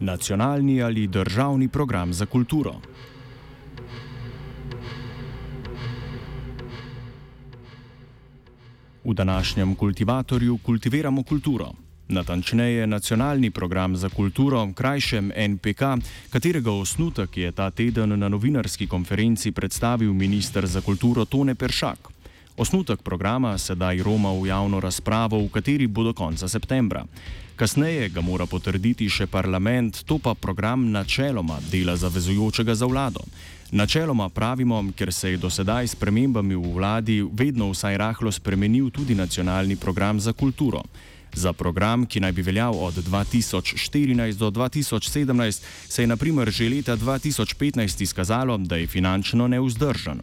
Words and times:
Nacionalni 0.00 0.82
ali 0.82 1.06
državni 1.06 1.68
program 1.68 2.12
za 2.12 2.26
kulturo. 2.26 2.74
V 9.04 9.14
današnjem 9.14 9.74
kultivatorju 9.74 10.58
kultiviramo 10.58 11.22
kulturo. 11.22 11.72
Natančneje, 12.08 12.86
nacionalni 12.86 13.50
program 13.50 13.96
za 13.96 14.08
kulturo, 14.08 14.72
krajšem 14.74 15.30
NPK, 15.36 15.80
katerega 16.30 16.72
osnutek 16.72 17.36
je 17.36 17.52
ta 17.52 17.70
teden 17.70 18.18
na 18.18 18.28
novinarski 18.28 18.86
konferenci 18.86 19.52
predstavil 19.52 20.12
ministr 20.12 20.66
za 20.66 20.80
kulturo 20.80 21.24
Tone 21.24 21.54
Peršak. 21.54 22.17
Osnutek 22.58 23.02
programa 23.02 23.58
sedaj 23.58 24.02
roma 24.02 24.32
v 24.34 24.48
javno 24.50 24.80
razpravo, 24.80 25.38
v 25.38 25.48
kateri 25.48 25.86
bo 25.86 26.02
do 26.02 26.12
konca 26.12 26.48
septembra. 26.48 27.04
Kasneje 27.56 28.08
ga 28.10 28.20
mora 28.20 28.46
potrditi 28.50 29.06
še 29.06 29.28
parlament, 29.30 30.02
to 30.02 30.18
pa 30.18 30.34
program 30.34 30.90
načeloma 30.90 31.60
dela 31.70 31.94
zavezujočega 31.96 32.74
za 32.74 32.86
vlado. 32.86 33.22
Načeloma 33.70 34.28
pravimo, 34.28 34.82
ker 34.96 35.12
se 35.14 35.30
je 35.30 35.38
do 35.38 35.50
sedaj 35.50 35.86
s 35.86 35.94
premembami 35.94 36.58
v 36.58 36.74
vladi 36.74 37.22
vedno 37.22 37.70
vsaj 37.70 37.96
rahlo 37.96 38.32
spremenil 38.32 38.90
tudi 38.90 39.14
nacionalni 39.14 39.76
program 39.76 40.18
za 40.18 40.32
kulturo. 40.32 40.82
Za 41.34 41.52
program, 41.52 42.06
ki 42.10 42.20
naj 42.20 42.32
bi 42.32 42.42
veljal 42.42 42.74
od 42.74 42.98
2014 43.06 44.34
do 44.34 44.50
2017, 44.50 45.62
se 45.88 46.02
je 46.02 46.10
naprimer 46.10 46.50
že 46.50 46.68
leta 46.68 46.96
2015 46.96 48.02
izkazalo, 48.02 48.58
da 48.58 48.76
je 48.76 48.86
finančno 48.86 49.46
neuzdržen. 49.46 50.18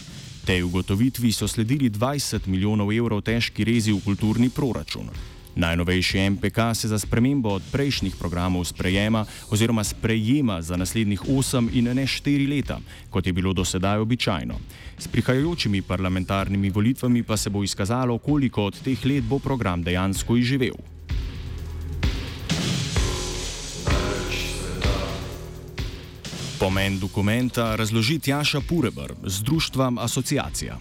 Tej 0.46 0.62
ugotovitvi 0.64 1.32
so 1.32 1.48
sledili 1.48 1.90
20 1.90 2.46
milijonov 2.46 2.94
evrov 2.94 3.26
težki 3.26 3.66
rezi 3.66 3.90
v 3.90 3.98
kulturni 4.06 4.50
proračun. 4.54 5.10
Najnovejši 5.56 6.20
MPK 6.30 6.76
se 6.76 6.88
za 6.88 7.00
spremembo 7.00 7.50
od 7.50 7.64
prejšnjih 7.72 8.16
programov 8.16 8.66
sprejema 8.66 9.26
oziroma 9.50 9.84
sprejema 9.84 10.62
za 10.62 10.78
naslednjih 10.78 11.22
8 11.22 11.70
in 11.74 11.90
ne 11.90 12.06
4 12.06 12.50
leta, 12.50 12.78
kot 13.10 13.28
je 13.28 13.34
bilo 13.34 13.54
do 13.54 13.66
sedaj 13.66 13.98
običajno. 13.98 14.60
S 15.00 15.08
prihajajočimi 15.08 15.82
parlamentarnimi 15.82 16.70
volitvami 16.70 17.24
pa 17.24 17.38
se 17.38 17.50
bo 17.50 17.64
izkazalo, 17.64 18.18
koliko 18.18 18.70
od 18.70 18.84
teh 18.84 19.06
let 19.06 19.24
bo 19.24 19.40
program 19.40 19.84
dejansko 19.84 20.38
izživel. 20.38 20.95
Pomen 26.60 27.00
dokumenta 27.00 27.76
razloži 27.76 28.20
Tjaša 28.20 28.62
Pureber 28.70 29.14
z 29.24 29.44
društvom 29.44 29.98
Asociacija. 29.98 30.78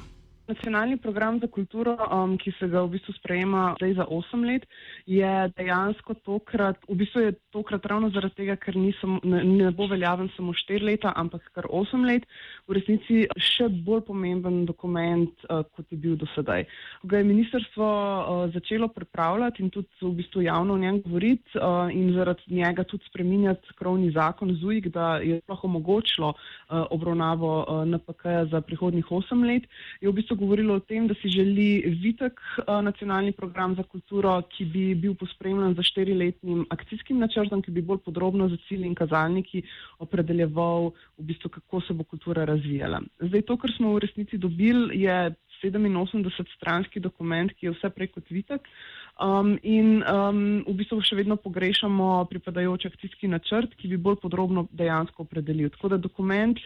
Nacionalni 0.47 0.97
program 0.97 1.39
za 1.41 1.47
kulturo, 1.47 1.97
um, 1.97 2.37
ki 2.37 2.53
se 2.59 2.67
ga 2.69 2.83
v 2.85 2.91
bistvu 2.99 3.15
sprejema 3.17 3.75
zdaj 3.79 3.95
za 3.97 4.05
8 4.13 4.43
let, 4.45 4.67
je 5.07 5.31
dejansko 5.57 6.15
tokrat, 6.21 6.77
v 6.85 6.97
bistvu 7.01 7.21
je 7.23 7.31
tokrat 7.49 7.87
ravno 7.89 8.11
zaradi 8.13 8.43
tega, 8.43 8.57
ker 8.61 8.77
nisem, 8.77 9.17
ne, 9.25 9.41
ne 9.45 9.71
bo 9.73 9.87
veljaven 9.89 10.29
samo 10.37 10.53
4 10.53 10.85
leta, 10.85 11.13
ampak 11.17 11.49
kar 11.57 11.65
8 11.65 12.05
let, 12.05 12.27
v 12.69 12.77
resnici 12.77 13.23
še 13.41 13.71
bolj 13.87 14.03
pomemben 14.11 14.67
dokument, 14.69 15.33
uh, 15.49 15.63
kot 15.73 15.89
je 15.89 15.97
bil 15.97 16.19
do 16.21 16.29
sedaj. 16.35 16.67
Ga 17.09 17.23
je 17.23 17.31
ministrstvo 17.31 17.89
uh, 17.89 18.45
začelo 18.53 18.91
pripravljati 18.93 19.65
in 19.65 19.73
tudi 19.73 19.89
v 20.03 20.13
bistvu 20.21 20.45
javno 20.45 20.77
o 20.77 20.83
njem 20.85 21.01
govoriti 21.07 21.57
uh, 21.57 21.89
in 21.89 22.13
zaradi 22.13 22.61
njega 22.61 22.85
tudi 22.85 23.09
spreminjati 23.09 23.79
krovni 23.81 24.13
zakon 24.13 24.53
ZUIK, 24.61 24.93
da 24.93 25.17
je 25.25 25.41
sploh 25.41 25.65
omogočilo 25.65 26.35
uh, 26.37 26.85
obravnavo 26.93 27.57
uh, 27.65 27.83
NPK 27.89 28.53
za 28.53 28.61
prihodnih 28.61 29.09
8 29.09 29.47
let, 29.49 29.65
je 30.05 30.13
v 30.13 30.13
bistvu 30.13 30.34
govorilo 30.37 30.77
o 30.77 30.81
tem, 30.81 31.07
da 31.09 31.15
si 31.21 31.29
želi 31.29 31.85
vitek 32.03 32.41
uh, 32.41 32.81
nacionalni 32.85 33.33
program 33.33 33.75
za 33.75 33.83
kulturo, 33.83 34.37
ki 34.57 34.65
bi 34.65 34.85
bil 34.95 35.15
pospremljen 35.15 35.75
za 35.75 35.83
štiriletnim 35.83 36.67
akcijskim 36.71 37.19
načrtom, 37.19 37.63
ki 37.63 37.71
bi 37.71 37.83
bolj 37.83 38.03
podrobno 38.05 38.49
za 38.49 38.57
cilji 38.69 38.87
in 38.87 38.95
kazalniki 38.95 39.63
opredeljeval, 39.99 40.91
v 41.19 41.29
bistvu, 41.31 41.49
kako 41.49 41.81
se 41.81 41.95
bo 41.95 42.05
kultura 42.05 42.45
razvijala. 42.45 43.01
Zdaj, 43.21 43.43
to, 43.43 43.57
kar 43.57 43.73
smo 43.77 43.95
v 43.95 44.05
resnici 44.07 44.39
dobili, 44.39 45.01
je 45.03 45.35
87 45.63 46.45
stranski 46.57 47.01
dokument, 47.01 47.53
ki 47.53 47.67
je 47.67 47.73
vse 47.73 47.91
prej 47.91 48.11
kot 48.13 48.31
vitek. 48.31 48.69
Um, 49.15 49.55
in 49.63 50.03
um, 50.03 50.65
v 50.67 50.75
bistvu 50.81 50.99
še 51.05 51.17
vedno 51.17 51.37
pogrešamo 51.39 52.25
pripadajoč 52.31 52.89
akcijski 52.91 53.31
načrt, 53.31 53.77
ki 53.79 53.93
bi 53.93 54.01
bolj 54.01 54.19
podrobno 54.25 54.67
dejansko 54.73 55.23
opredelil. 55.23 55.71
Tako 55.71 55.95
da 55.95 56.01
dokument 56.03 56.59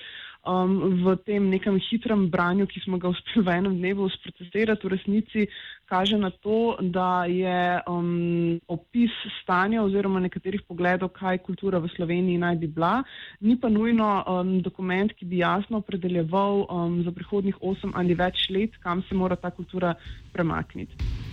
um, 0.48 1.04
v 1.04 1.16
tem 1.28 1.44
nekem 1.52 1.76
hitrem 1.76 2.28
branju, 2.32 2.66
ki 2.66 2.80
smo 2.80 2.98
ga 2.98 3.12
uspeli 3.12 3.44
v 3.44 3.54
enem 3.60 3.76
dnevu 3.76 4.08
sprocesirati, 4.08 4.86
v 4.86 4.92
resnici 4.96 5.46
kaže 5.88 6.16
na 6.16 6.30
to, 6.30 6.76
da 6.80 7.24
je 7.24 7.80
um, 7.88 8.60
opis 8.68 9.12
stanja 9.42 9.82
oziroma 9.84 10.20
nekaterih 10.20 10.64
pogledov, 10.68 11.12
kaj 11.16 11.40
kultura 11.44 11.80
v 11.80 11.92
Sloveniji 11.92 12.40
naj 12.40 12.56
bi 12.60 12.68
bila, 12.68 13.04
ni 13.40 13.56
pa 13.56 13.68
nujno 13.72 14.24
um, 14.24 14.58
dokument, 14.64 15.12
ki 15.12 15.28
bi 15.28 15.44
jasno 15.44 15.84
opredeljeval 15.84 16.64
um, 16.68 17.00
za 17.04 17.12
prihodnih 17.12 17.56
osem 17.60 17.92
ali 17.96 18.16
več 18.16 18.48
let, 18.50 18.76
kam 18.84 19.04
se 19.08 19.16
mora 19.16 19.36
ta 19.36 19.50
kultura 19.50 19.96
premakniti. 20.32 21.27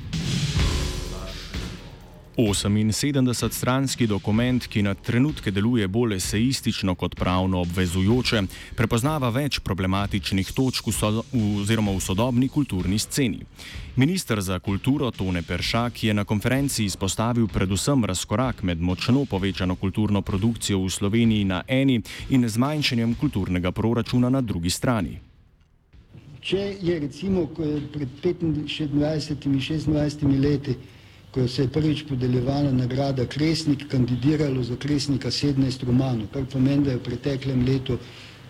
78-stranski 2.43 4.07
dokument, 4.07 4.67
ki 4.67 4.81
na 4.83 4.93
trenutke 4.93 5.51
deluje 5.51 5.87
bolj 5.87 6.15
eseistično 6.15 6.95
kot 6.95 7.15
pravno 7.15 7.61
obvezujoče, 7.61 8.41
prepoznava 8.75 9.29
več 9.29 9.59
problematičnih 9.59 10.51
točk 10.51 10.87
v, 10.87 10.93
so, 10.93 11.23
v, 11.31 11.63
v 11.65 11.99
sodobni 12.01 12.49
kulturni 12.49 12.99
sceni. 12.99 13.45
Ministr 13.95 14.41
za 14.41 14.59
kulturo 14.59 15.11
Tone 15.11 15.41
Peršak 15.41 16.03
je 16.03 16.13
na 16.13 16.23
konferenci 16.23 16.85
izpostavil 16.85 17.47
predvsem 17.47 18.05
razkorak 18.05 18.63
med 18.63 18.81
močno 18.81 19.25
povečano 19.25 19.75
kulturno 19.75 20.21
produkcijo 20.21 20.79
v 20.83 20.89
Sloveniji 20.89 21.45
na 21.45 21.63
eni 21.67 22.01
in 22.29 22.49
zmanjšanjem 22.49 23.15
kulturnega 23.15 23.71
proračuna 23.71 24.29
na 24.29 24.41
drugi 24.41 24.69
strani. 24.69 25.19
Če 26.45 26.75
je 26.81 26.99
recimo 26.99 27.47
pred 27.47 28.09
25, 28.21 28.67
26 28.93 30.39
leti 30.41 30.75
ko 31.35 31.47
se 31.47 31.61
je 31.61 31.67
prvič 31.67 32.03
podeljevala 32.07 32.71
nagrada 32.71 33.25
Kresnik, 33.25 33.87
kandidiralo 33.91 34.63
za 34.63 34.75
Kresnika 34.75 35.27
17 35.31 35.83
romanov, 35.83 36.27
kar 36.33 36.45
pomeni, 36.45 36.85
da 36.85 36.91
je 36.91 36.97
v 36.97 37.03
preteklem 37.03 37.65
letu 37.67 37.97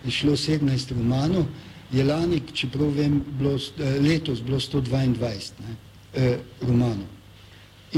išlo 0.06 0.36
17 0.38 0.92
romanov, 0.94 1.48
je 1.92 2.04
lani, 2.04 2.38
čeprav 2.54 2.92
vem, 2.94 3.18
bilo, 3.38 3.58
letos 4.02 4.42
bilo 4.42 4.60
122 4.60 5.66
ne, 5.66 5.74
eh, 6.14 6.38
romanov. 6.62 7.10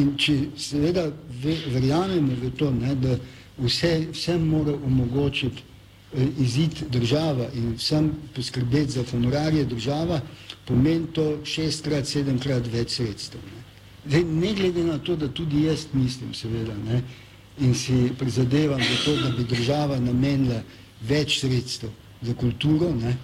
In 0.01 0.17
če 0.17 0.39
seveda 0.57 1.05
ve, 1.43 1.59
verjamemo 1.75 2.41
v 2.41 2.53
to, 2.57 2.71
ne, 2.73 2.95
da 2.97 3.19
vse, 3.61 3.93
vsem 4.13 4.49
mora 4.49 4.73
omogočiti 4.73 5.63
eh, 6.17 6.33
izid 6.41 6.87
država 6.89 7.53
in 7.55 7.75
vsem 7.77 8.13
poskrbeti 8.35 8.97
za 8.97 9.05
honorarje 9.13 9.69
država, 9.69 10.23
pomeni 10.65 11.13
to 11.13 11.31
šestkrat, 11.45 12.09
sedemkrat 12.09 12.73
več 12.73 12.97
sredstev. 12.97 13.45
Ne. 13.53 13.58
Zdaj, 14.09 14.25
ne 14.25 14.53
glede 14.55 14.85
na 14.85 14.99
to, 14.99 15.17
da 15.17 15.29
tudi 15.29 15.63
jaz 15.63 15.87
mislim, 15.93 16.35
seveda, 16.35 16.75
ne, 16.85 17.03
in 17.61 17.75
si 17.75 18.13
prizadevam 18.19 18.81
za 18.81 19.05
to, 19.05 19.17
da 19.23 19.31
bi 19.37 19.45
država 19.45 19.99
namenila 20.01 20.63
več 21.09 21.41
sredstev 21.41 21.91
za 22.23 22.35
kulturo, 22.35 22.89
ne, 22.95 23.17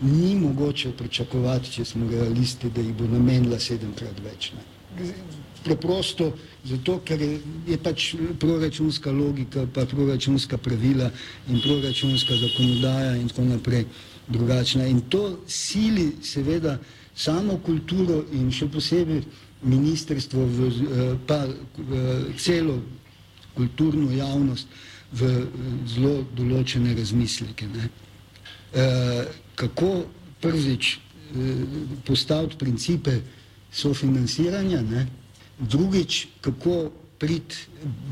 ni 0.00 0.34
mogoče 0.34 0.92
pričakovati, 0.98 1.70
če 1.70 1.84
smo 1.84 2.10
realisti, 2.10 2.70
da 2.70 2.82
jih 2.82 2.94
bo 2.94 3.06
namenila 3.06 3.60
sedemkrat 3.60 4.20
več. 4.24 4.52
Ne. 4.56 5.12
preprosto 5.64 6.32
zato, 6.64 6.98
ker 7.04 7.20
je, 7.20 7.38
je 7.66 7.78
pač 7.80 8.14
proračunska 8.40 9.12
logika, 9.12 9.64
pa 9.72 9.86
proračunska 9.88 10.58
pravila 10.58 11.10
in 11.48 11.60
proračunska 11.60 12.36
zakonodaja 12.36 13.16
in 13.16 13.28
tako 13.28 13.44
naprej 13.48 13.86
drugačna. 14.28 14.86
In 14.86 15.00
to 15.08 15.38
sili 15.46 16.12
seveda 16.22 16.78
samo 17.14 17.58
kulturo 17.64 18.24
in 18.32 18.50
še 18.52 18.68
posebej 18.68 19.22
ministrstvo, 19.64 20.44
v, 20.44 20.68
pa 21.26 21.44
v 21.76 22.34
celo 22.36 22.78
kulturno 23.54 24.10
javnost 24.12 24.68
v 25.14 25.30
zelo 25.86 26.24
določene 26.34 26.94
razmisleke. 26.96 27.68
Ne. 27.70 27.88
Kako 29.54 29.90
prvič 30.42 30.98
postaviti 32.04 32.58
principe 32.58 33.20
sofinanciranja, 33.74 34.82
ne. 34.82 35.06
drugič, 35.58 36.26
kako 36.42 36.90
priti 37.18 37.56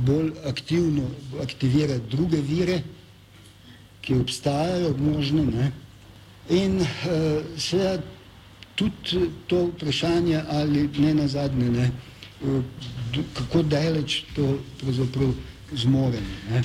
bolj 0.07 0.33
aktivno, 0.47 1.11
aktivirati 1.43 2.11
druge 2.11 2.41
vire, 2.41 2.83
ki 4.03 4.15
obstajajo 4.15 4.95
možne. 4.99 5.45
Ne. 5.47 5.73
In 6.51 6.81
e, 6.83 6.87
seveda 7.57 8.03
tudi 8.75 9.31
to 9.47 9.67
vprašanje, 9.67 10.43
ali 10.49 10.89
ne 10.99 11.15
na 11.15 11.29
zadnje, 11.29 11.71
ne, 11.71 11.91
kako 13.35 13.63
daleč 13.63 14.23
to 14.37 14.59
pravzaprav 14.81 15.33
zmoremo. 15.73 16.27
Ne. 16.51 16.63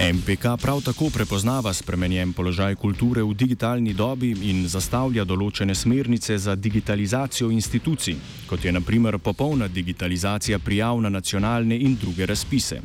MPK 0.00 0.42
prav 0.62 0.80
tako 0.82 1.10
prepoznava 1.14 1.72
spremenjen 1.72 2.32
položaj 2.32 2.74
kulture 2.74 3.22
v 3.22 3.34
digitalni 3.34 3.92
dobi 3.94 4.32
in 4.50 4.66
zastavlja 4.68 5.24
določene 5.24 5.74
smernice 5.74 6.38
za 6.38 6.56
digitalizacijo 6.58 7.50
institucij, 7.50 8.16
kot 8.50 8.64
je 8.64 8.72
naprimer 8.72 9.18
popolna 9.18 9.68
digitalizacija 9.68 10.58
prijav 10.58 11.00
na 11.00 11.08
nacionalne 11.08 11.78
in 11.78 11.94
druge 12.00 12.26
razpise. 12.26 12.80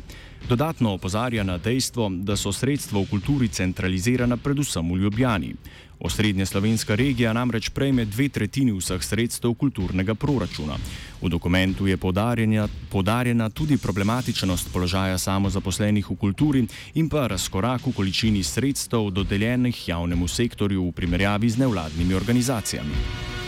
Dodatno 0.48 0.94
opozarja 0.94 1.42
na 1.42 1.58
dejstvo, 1.58 2.08
da 2.22 2.36
so 2.36 2.52
sredstva 2.52 3.00
v 3.00 3.10
kulturi 3.10 3.48
centralizirana 3.48 4.36
predvsem 4.36 4.92
v 4.92 5.02
Ljubljani. 5.02 5.54
Osrednja 6.00 6.46
slovenska 6.46 6.94
regija 6.94 7.32
namreč 7.32 7.68
prejme 7.68 8.04
dve 8.04 8.28
tretjini 8.28 8.72
vseh 8.72 9.02
sredstev 9.04 9.54
kulturnega 9.54 10.14
proračuna. 10.14 10.78
V 11.22 11.28
dokumentu 11.28 11.86
je 11.86 11.96
podarjena 12.90 13.50
tudi 13.50 13.76
problematičnost 13.76 14.72
položaja 14.72 15.18
samozaposlenih 15.18 16.10
v 16.10 16.16
kulturi 16.16 16.64
in 16.94 17.08
pa 17.08 17.26
razkorak 17.26 17.86
v 17.86 17.92
količini 17.92 18.42
sredstev 18.42 19.10
dodeljenih 19.10 19.88
javnemu 19.88 20.28
sektorju 20.28 20.88
v 20.88 20.92
primerjavi 20.92 21.50
z 21.50 21.58
nevladnimi 21.58 22.14
organizacijami. 22.14 23.39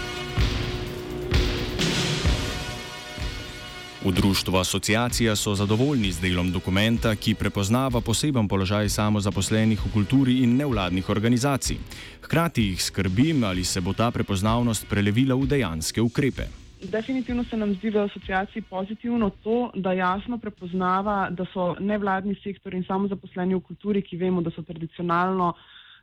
V 4.05 4.11
društvu 4.13 4.57
Asociacija 4.57 5.37
so 5.37 5.55
zadovoljni 5.55 6.11
z 6.13 6.21
delom 6.21 6.51
dokumenta, 6.53 7.15
ki 7.15 7.37
prepoznava 7.39 8.01
poseben 8.01 8.49
položaj 8.49 8.89
samozaposlenih 8.89 9.79
v 9.79 9.91
kulturi 9.95 10.41
in 10.43 10.57
nevladnih 10.59 11.09
organizacij. 11.09 11.79
Hkrati 12.25 12.63
jih 12.63 12.83
skrbi, 12.83 13.31
ali 13.47 13.65
se 13.65 13.81
bo 13.81 13.93
ta 13.93 14.11
prepoznavnost 14.11 14.89
prelevila 14.91 15.35
v 15.39 15.47
dejanske 15.47 16.03
ukrepe. 16.03 16.49
Definitivno 16.83 17.45
se 17.45 17.57
nam 17.57 17.75
zdi 17.75 17.91
v 17.91 18.03
asociaciji 18.03 18.63
pozitivno 18.63 19.31
to, 19.31 19.71
da 19.75 19.93
jasno 19.93 20.39
prepoznava, 20.39 21.31
da 21.31 21.47
so 21.53 21.77
nevladni 21.79 22.35
sektor 22.43 22.75
in 22.75 22.83
samozaposleni 22.83 23.55
v 23.55 23.61
kulturi, 23.61 24.03
ki 24.03 24.17
vemo, 24.17 24.43
da 24.43 24.51
so 24.51 24.67
tradicionalno 24.67 25.53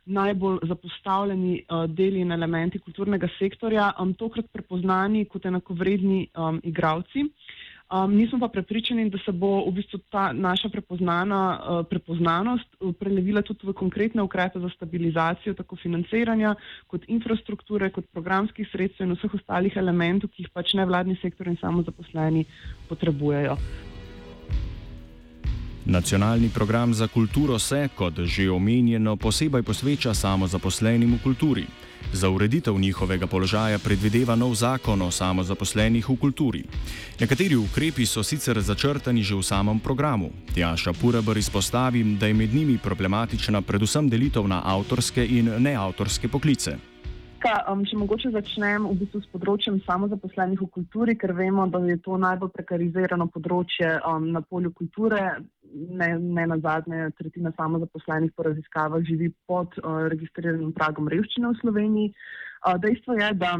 najbolj 0.06 0.58
zapostavljeni 0.62 1.62
uh, 1.68 1.84
deli 1.84 2.24
in 2.24 2.32
elementi 2.32 2.78
kulturnega 2.78 3.28
sektorja, 3.38 3.92
um, 4.00 4.14
tokrat 4.14 4.48
prepoznani 4.52 5.26
kot 5.28 5.44
enakovredni 5.44 6.30
um, 6.32 6.60
igravci. 6.64 7.28
Um, 7.90 8.14
nismo 8.14 8.38
pa 8.38 8.48
prepričani, 8.48 9.10
da 9.10 9.18
se 9.18 9.32
bo 9.32 9.64
v 9.66 9.72
bistvu 9.74 9.98
ta 10.14 10.32
naša 10.32 10.68
prepoznana, 10.68 11.40
uh, 11.58 11.86
prepoznanost 11.90 12.76
uh, 12.80 12.94
prelevila 12.94 13.42
tudi 13.42 13.66
v 13.66 13.74
konkretne 13.74 14.22
ukrepe 14.22 14.62
za 14.62 14.70
stabilizacijo 14.76 15.54
tako 15.58 15.76
financiranja 15.76 16.54
kot 16.86 17.08
infrastrukture, 17.08 17.90
kot 17.90 18.06
programskih 18.14 18.68
sredstev 18.70 19.08
in 19.08 19.18
vseh 19.18 19.34
ostalih 19.34 19.76
elementov, 19.76 20.30
ki 20.30 20.46
jih 20.46 20.54
pač 20.54 20.78
nevladni 20.78 21.18
sektor 21.18 21.50
in 21.50 21.58
samozaposleni 21.58 22.46
potrebujejo. 22.88 23.58
Nacionalni 25.86 26.50
program 26.54 26.94
za 26.94 27.08
kulturo 27.08 27.58
se, 27.58 27.88
kot 27.96 28.20
že 28.20 28.50
omenjeno, 28.50 29.16
posebej 29.16 29.62
posveča 29.62 30.14
samozaposlenim 30.14 31.14
v 31.14 31.22
kulturi. 31.22 31.66
Za 32.12 32.30
ureditev 32.30 32.78
njihovega 32.78 33.26
položaja 33.26 33.78
predvideva 33.78 34.36
nov 34.36 34.54
zakon 34.54 35.02
o 35.02 35.10
samozaposlenih 35.10 36.08
v 36.08 36.16
kulturi. 36.16 36.64
Nekateri 37.20 37.56
ukrepi 37.56 38.06
so 38.06 38.22
sicer 38.22 38.60
začrtani 38.60 39.22
že 39.22 39.34
v 39.34 39.42
samem 39.42 39.80
programu. 39.80 40.30
Tjaša 40.54 40.92
Purebr 40.92 41.38
izpostavi, 41.38 42.04
da 42.20 42.26
je 42.26 42.34
med 42.34 42.54
njimi 42.54 42.78
problematična 42.78 43.62
predvsem 43.62 44.08
delitev 44.08 44.48
na 44.48 44.62
avtorske 44.64 45.26
in 45.26 45.50
neavtorske 45.58 46.28
poklice. 46.28 46.90
Um, 47.40 47.86
če 47.88 47.96
mogoče 47.96 48.30
začnem 48.34 48.84
v 48.84 48.98
bistvu 49.00 49.22
s 49.22 49.28
področjem 49.32 49.78
samozaposlenih 49.86 50.60
v 50.60 50.66
kulturi, 50.74 51.14
ker 51.16 51.32
vemo, 51.32 51.64
da 51.72 51.80
je 51.88 51.96
to 52.04 52.18
najbolj 52.20 52.50
prekarizirano 52.52 53.30
področje 53.32 53.94
um, 54.04 54.26
na 54.34 54.42
polju 54.44 54.74
kulture 54.76 55.38
ne, 55.72 56.18
ne 56.18 56.46
na 56.46 56.58
zadnje, 56.58 57.10
tretjina 57.18 57.52
samozaposlenih 57.56 58.32
po 58.36 58.42
raziskavah 58.42 59.02
živi 59.06 59.32
pod 59.46 59.76
uh, 59.78 60.06
registriranim 60.12 60.72
pragom 60.72 61.08
revščine 61.08 61.50
v 61.50 61.60
Sloveniji. 61.60 62.14
Uh, 62.66 62.76
dejstvo 62.82 63.16
je, 63.18 63.32
da 63.34 63.56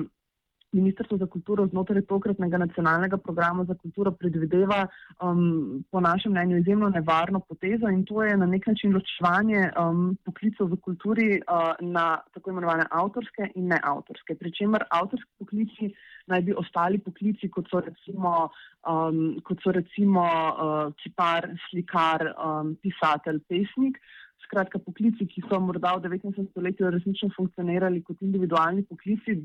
Ministrstvo 0.72 1.17
za 1.19 1.26
kulturo 1.26 1.67
znotraj 1.67 2.02
tokratnega 2.06 2.58
nacionalnega 2.58 3.17
programa 3.17 3.64
za 3.64 3.75
kulturo 3.75 4.12
predvideva, 4.12 4.87
um, 5.22 5.84
po 5.90 6.00
našem 6.00 6.32
mnenju, 6.32 6.58
izjemno 6.58 6.88
nevarno 6.88 7.40
potezo 7.40 7.88
in 7.88 8.05
to 8.05 8.22
je 8.22 8.37
na 8.37 8.46
nek 8.46 8.67
način 8.67 8.94
ločevanje 8.94 9.70
um, 9.75 10.17
poklicov 10.25 10.70
v 10.70 10.76
kulturi 10.76 11.28
uh, 11.40 11.72
na 11.81 12.20
tako 12.34 12.50
imenovane 12.50 12.87
avtorske 12.90 13.50
in 13.55 13.67
neavtorske. 13.75 14.34
Pričemer 14.34 14.84
avtorski 14.90 15.31
poklici 15.38 15.90
naj 16.26 16.43
bi 16.46 16.55
ostali 16.56 16.99
poklici, 16.99 17.50
kot 17.50 17.66
so 17.70 17.81
recimo, 17.81 18.49
um, 18.87 19.40
kot 19.44 19.62
so 19.64 19.75
recimo 19.75 20.23
uh, 20.23 20.94
kipar, 21.02 21.50
slikar, 21.69 22.31
um, 22.38 22.76
pisatelj, 22.82 23.43
pesnik. 23.49 23.99
Skratka, 24.44 24.81
poklici, 24.82 25.26
ki 25.28 25.42
so 25.46 25.58
morda 25.62 25.92
v 25.96 26.08
19. 26.08 26.46
stoletju 26.50 26.90
resnično 26.90 27.28
funkcionirali 27.37 28.00
kot 28.06 28.23
individualni 28.25 28.82
poklici, 28.88 29.37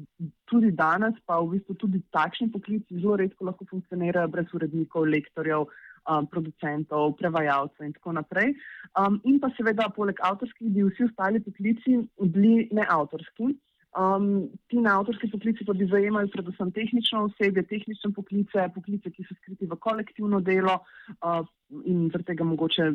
tudi 0.49 0.71
danes, 0.71 1.17
pa 1.27 1.37
v 1.41 1.57
bistvu 1.57 1.75
tudi 1.83 2.01
takšni 2.15 2.47
poklici 2.53 3.01
zelo 3.01 3.17
redko 3.21 3.49
lahko 3.49 3.67
funkcionirajo 3.69 4.31
brez 4.33 4.55
urednikov, 4.55 5.05
lektorjev, 5.11 5.67
um, 6.09 6.27
producentov, 6.31 7.13
prevajalcev 7.19 7.85
in 7.85 7.93
tako 7.97 8.15
naprej. 8.17 8.55
Um, 8.97 9.19
in 9.25 9.39
pa 9.43 9.51
seveda, 9.57 9.89
poleg 9.95 10.19
avtorskih, 10.23 10.71
bi 10.73 10.87
vsi 10.87 11.09
ostali 11.09 11.43
poklici 11.43 11.99
bili 12.37 12.69
neavtorski. 12.71 13.53
Um, 13.95 14.49
ti 14.67 14.81
na 14.83 14.97
avtorski 14.99 15.29
poklici 15.31 15.63
pa 15.63 15.71
bi 15.73 15.85
zajemali 15.87 16.27
predvsem 16.27 16.71
tehnično 16.75 17.21
osebje, 17.29 17.61
tehnične 17.69 18.09
poklice, 18.11 18.65
poklice, 18.75 19.11
ki 19.11 19.23
so 19.23 19.37
skriti 19.37 19.69
v 19.71 19.77
kolektivno 19.79 20.41
delo 20.43 20.81
uh, 21.23 21.45
in 21.87 22.09
zaradi 22.09 22.33
tega 22.33 22.43
mogoče 22.43 22.89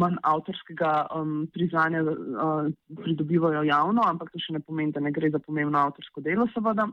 manj 0.00 0.18
avtorskega 0.26 0.90
um, 1.14 1.44
priznanja 1.54 2.02
uh, 2.02 2.66
pridobivajo 2.98 3.62
javno, 3.68 4.02
ampak 4.10 4.32
to 4.34 4.42
še 4.42 4.56
ne 4.58 4.64
pomeni, 4.64 4.90
da 4.90 5.04
ne 5.04 5.14
gre 5.14 5.30
za 5.30 5.38
pomembno 5.38 5.84
avtorsko 5.84 6.26
delo, 6.26 6.48
seveda. 6.50 6.88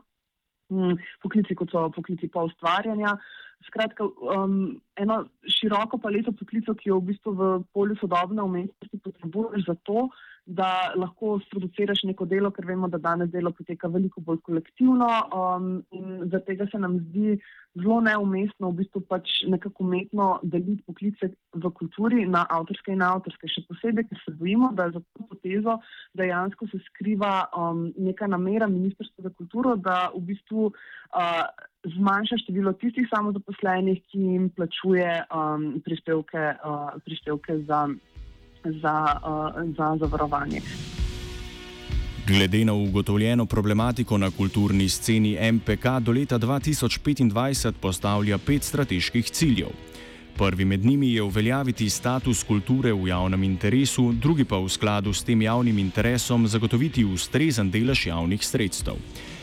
Um, 0.70 0.94
poklici, 1.24 1.58
kot 1.58 1.74
so 1.74 1.88
poklici 1.98 2.30
pa 2.30 2.46
ustvarjanja. 2.46 3.16
Skratka, 3.66 4.06
um, 4.06 4.76
eno 4.94 5.24
široko 5.50 5.98
paleto 5.98 6.30
poklicov, 6.30 6.78
ki 6.78 6.92
jo 6.92 7.00
v 7.00 7.10
bistvu 7.10 7.34
v 7.34 7.52
polju 7.74 7.98
sodobne 7.98 8.44
umetnosti 8.46 9.02
potrebuješ 9.02 9.66
za 9.66 9.74
to, 9.82 10.06
da 10.48 10.92
lahko 10.96 11.34
sproduciraš 11.44 12.06
neko 12.08 12.24
delo, 12.24 12.48
ker 12.56 12.64
vemo, 12.64 12.88
da 12.88 12.96
danes 12.98 13.28
delo 13.28 13.50
poteka 13.52 13.88
veliko 13.92 14.22
bolj 14.24 14.40
kolektivno. 14.46 15.08
Um, 15.28 15.66
in 15.92 16.22
zaradi 16.30 16.46
tega 16.46 16.66
se 16.72 16.80
nam 16.80 16.94
zdi 17.02 17.36
zelo 17.76 17.98
neumestno, 18.00 18.70
v 18.70 18.78
bistvu 18.80 19.02
pač 19.10 19.42
nekako 19.52 19.84
umetno 19.84 20.30
deliti 20.42 20.82
poklice 20.88 21.28
v 21.52 21.72
kulturi 21.80 22.24
na 22.24 22.46
avtorske 22.48 22.96
in 22.96 23.04
avtorske. 23.04 23.50
Še 23.52 23.66
posebej, 23.68 24.08
ker 24.08 24.22
se 24.24 24.34
bojimo, 24.40 24.72
da 24.72 24.88
za 24.94 25.04
to 25.04 25.28
potezo 25.28 25.76
dejansko 26.16 26.70
se 26.72 26.80
skriva 26.88 27.34
um, 27.52 27.90
neka 28.00 28.30
namera 28.32 28.70
Ministrstva 28.72 29.28
za 29.28 29.34
kulturo, 29.36 29.76
da 29.76 30.06
v 30.16 30.24
bistvu. 30.32 30.72
Uh, 31.12 31.44
Zmanjša 31.88 32.40
število 32.42 32.72
tistih 32.80 33.06
samozaposlenih, 33.06 34.00
ki 34.10 34.18
jim 34.18 34.48
plačuje 34.50 35.06
um, 35.30 35.76
prispevke, 35.86 36.42
uh, 36.58 36.96
prispevke 37.06 37.60
za 37.68 37.84
za, 38.82 39.20
uh, 39.24 39.76
za 39.76 39.96
zavarovanje. 40.00 40.60
Glede 42.26 42.64
na 42.64 42.72
ugotovljeno 42.72 43.46
problematiko 43.46 44.18
na 44.18 44.30
kulturni 44.30 44.88
sceni 44.88 45.52
MPK 45.52 45.84
do 46.00 46.12
leta 46.12 46.38
2025 46.38 47.72
postavlja 47.80 48.38
pet 48.38 48.62
strateških 48.62 49.30
ciljev. 49.30 49.68
Prvi 50.36 50.64
med 50.64 50.84
njimi 50.84 51.12
je 51.12 51.22
uveljaviti 51.22 51.90
status 51.90 52.42
kulture 52.42 52.92
v 52.92 53.08
javnem 53.08 53.42
interesu, 53.42 54.12
drugi 54.12 54.44
pa 54.44 54.58
v 54.58 54.68
skladu 54.68 55.12
s 55.12 55.24
tem 55.24 55.42
javnim 55.42 55.78
interesom 55.78 56.46
zagotoviti 56.46 57.04
ustrezen 57.04 57.70
delež 57.70 58.06
javnih 58.06 58.46
sredstev. 58.46 58.94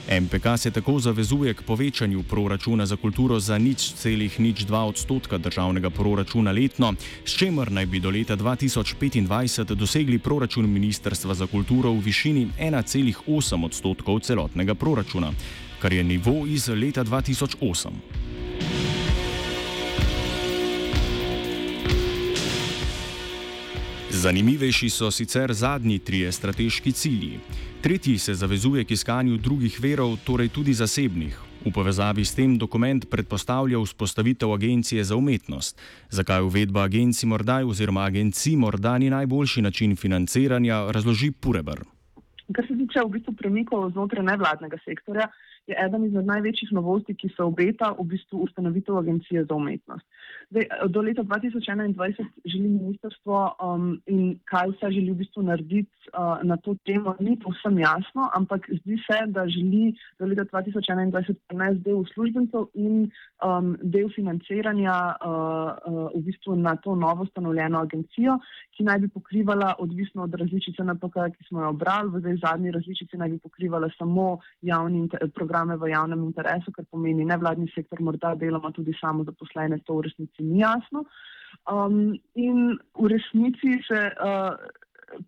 MPK 0.09 0.57
se 0.57 0.71
tako 0.71 1.00
zavezuje 1.00 1.53
k 1.53 1.62
povečanju 1.62 2.24
proračuna 2.24 2.85
za 2.85 2.95
kulturo 2.95 3.39
za 3.39 3.57
nič 3.57 3.93
celih 3.97 4.39
nič 4.39 4.65
dva 4.69 4.85
odstotka 4.85 5.38
državnega 5.38 5.89
proračuna 5.89 6.51
letno, 6.51 6.93
s 7.25 7.33
čemer 7.33 7.71
naj 7.71 7.85
bi 7.85 8.00
do 8.00 8.09
leta 8.09 8.38
2025 8.38 9.74
dosegli 9.75 10.19
proračun 10.19 10.69
Ministrstva 10.69 11.33
za 11.33 11.47
kulturo 11.47 11.91
v 11.91 12.05
višini 12.05 12.47
1,8 12.59 13.65
odstotkov 13.65 14.19
celotnega 14.19 14.75
proračuna, 14.75 15.33
kar 15.81 15.93
je 15.93 16.03
nivo 16.03 16.45
iz 16.45 16.67
leta 16.67 17.03
2008. 17.03 17.89
Zanimivejši 24.09 24.89
so 24.89 25.12
sicer 25.12 25.53
zadnji 25.53 26.00
trije 26.00 26.31
strateški 26.31 26.91
cilji. 26.91 27.39
Tretji 27.86 28.18
se 28.18 28.34
zavezuje 28.34 28.84
k 28.84 28.92
iskanju 28.98 29.38
drugih 29.38 29.77
verov, 29.77 30.18
torej 30.25 30.50
tudi 30.50 30.74
zasebnih. 30.74 31.38
V 31.65 31.70
povezavi 31.70 32.25
s 32.25 32.34
tem 32.34 32.58
dokument 32.58 33.06
predpostavlja 33.06 33.77
vzpostavitev 33.77 34.50
agencije 34.54 35.04
za 35.04 35.13
umetnost. 35.15 35.77
Zakaj 36.10 36.42
uvedba 36.42 36.82
agencij 36.89 37.30
morda 37.30 37.62
oziroma 37.62 38.01
agencij 38.10 38.58
morda 38.58 38.98
ni 38.98 39.10
najboljši 39.13 39.62
način 39.62 39.96
financiranja, 39.96 40.89
razloži 40.89 41.30
Pureber. 41.32 41.86
Kar 42.56 42.65
se 42.65 42.74
tiče 42.74 43.06
v 43.06 43.10
bistvu 43.10 43.34
premikov 43.38 43.92
znotraj 43.92 44.25
nevladnega 44.25 44.82
sektorja, 44.86 45.30
je 45.70 45.77
eden 45.86 46.06
izmed 46.06 46.25
največjih 46.25 46.74
novosti, 46.74 47.13
ki 47.13 47.30
se 47.38 47.44
obeta 47.44 47.94
v 48.00 48.04
bistvu 48.18 48.50
ustanovitev 48.50 48.98
agencije 48.98 49.46
za 49.46 49.54
umetnost. 49.54 50.06
Do 50.89 51.01
leta 51.01 51.23
2021 51.23 52.25
želi 52.45 52.69
ministrstvo 52.69 53.55
um, 53.63 54.01
in 54.05 54.39
kaj 54.45 54.69
vse 54.69 54.91
želi 54.91 55.11
v 55.11 55.15
bistvu 55.15 55.43
narediti 55.43 56.09
uh, 56.13 56.43
na 56.43 56.57
to 56.57 56.75
temo, 56.85 57.15
ni 57.19 57.35
povsem 57.39 57.79
jasno, 57.79 58.29
ampak 58.33 58.69
zdi 58.69 58.97
se, 59.07 59.17
da 59.27 59.47
želi 59.47 59.95
do 60.19 60.25
leta 60.25 60.45
2021 60.45 61.35
prenesti 61.47 61.83
del 61.83 61.97
uslužbencev 62.03 62.67
in 62.73 63.09
um, 63.45 63.77
del 63.81 64.09
financiranja 64.15 65.15
uh, 65.15 65.31
uh, 65.31 66.09
v 66.15 66.21
bistvu 66.29 66.55
na 66.55 66.75
to 66.75 66.95
novo 66.95 67.23
ustanovljeno 67.23 67.81
agencijo, 67.81 68.37
ki 68.77 68.83
naj 68.83 68.99
bi 68.99 69.07
pokrivala, 69.07 69.73
odvisno 69.79 70.23
od 70.23 70.33
različice 70.33 70.83
NPK, 70.83 71.29
ki 71.37 71.47
smo 71.49 71.61
jo 71.61 71.69
obrali, 71.73 72.11
v 72.13 72.19
zdaj 72.19 72.37
zadnji 72.43 72.71
različici 72.71 73.17
naj 73.17 73.29
bi 73.29 73.39
pokrivala 73.39 73.89
samo 73.97 74.37
javni 74.61 75.07
programe 75.33 75.77
v 75.77 75.89
javnem 75.89 76.23
interesu, 76.23 76.71
kar 76.71 76.85
pomeni 76.91 77.25
nevladni 77.25 77.71
sektor, 77.75 78.01
morda 78.01 78.35
deloma 78.35 78.71
tudi 78.71 78.93
samo 79.01 79.23
zaposlene, 79.23 79.79
to 79.85 79.97
v 79.97 80.07
resnici 80.09 80.35
ni 80.39 80.60
jasno. 80.60 81.06
Um, 81.65 82.13
in 82.36 82.77
v 82.94 83.08
resnici 83.10 83.80
se 83.88 84.00
uh, 84.22 84.54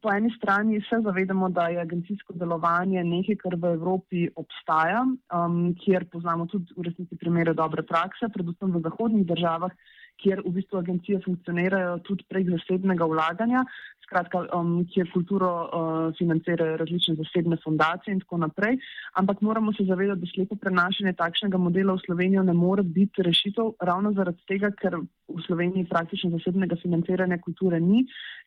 po 0.01 0.11
eni 0.11 0.29
strani 0.37 0.81
se 0.89 0.99
zavedamo, 1.03 1.49
da 1.49 1.67
je 1.67 1.81
agencijsko 1.81 2.33
delovanje 2.33 3.03
nekaj, 3.03 3.35
kar 3.35 3.55
v 3.55 3.73
Evropi 3.73 4.27
obstaja, 4.35 5.03
um, 5.05 5.75
kjer 5.81 6.05
poznamo 6.11 6.45
tudi 6.51 6.73
v 6.77 6.87
resnici 6.89 7.17
primere 7.17 7.53
dobre 7.53 7.83
prakse, 7.83 8.29
predvsem 8.33 8.73
v 8.73 8.83
zahodnih 8.83 9.25
državah, 9.27 9.71
kjer 10.21 10.41
v 10.45 10.53
bistvu 10.57 10.79
agencije 10.79 11.21
funkcionirajo 11.25 11.97
tudi 12.07 12.25
prek 12.29 12.49
zasebnega 12.49 13.05
vlaganja, 13.05 13.63
skratka, 14.07 14.45
um, 14.55 14.85
kjer 14.93 15.09
kulturo 15.13 15.49
uh, 15.49 15.97
financirajo 16.17 16.77
različne 16.77 17.15
zasebne 17.19 17.57
fundacije 17.63 18.13
in 18.15 18.21
tako 18.23 18.37
naprej. 18.45 18.79
Ampak 19.19 19.41
moramo 19.41 19.73
se 19.73 19.85
zavedati, 19.87 20.21
da 20.21 20.31
slepo 20.33 20.55
prenašanje 20.55 21.13
takšnega 21.13 21.57
modela 21.57 21.93
v 21.93 22.05
Slovenijo 22.05 22.43
ne 22.43 22.53
more 22.53 22.83
biti 22.83 23.23
rešitev 23.23 23.73
ravno 23.81 24.13
zaradi 24.13 24.43
tega, 24.47 24.71
ker 24.71 24.97
v 25.01 25.43
Sloveniji 25.47 25.89
praktično 25.91 26.31
zasebnega 26.37 26.79
financiranja 26.81 27.41
kulture 27.43 27.79
ni. 27.79 28.05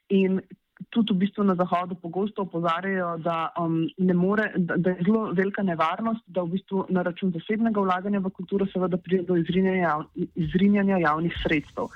In 0.09 0.41
tudi 0.89 1.13
v 1.13 1.17
bistvu 1.17 1.45
na 1.45 1.55
Zahodu 1.55 1.95
pogosto 1.95 2.43
opozarjajo, 2.43 3.17
da, 3.19 3.53
um, 3.61 3.85
more, 4.15 4.53
da, 4.57 4.77
da 4.77 4.91
je 4.91 5.05
zelo 5.05 5.33
velika 5.33 5.63
nevarnost, 5.63 6.25
da 6.27 6.43
v 6.43 6.57
bistvu 6.57 6.87
na 6.89 7.03
račun 7.03 7.33
zasebnega 7.33 7.81
vlaganja 7.81 8.19
v 8.19 8.31
kulturo 8.31 8.67
seveda 8.67 8.97
pride 8.97 9.23
do 9.29 9.37
izrinjanja, 9.37 9.99
izrinjanja 10.35 10.99
javnih 10.99 11.37
sredstev. 11.43 11.93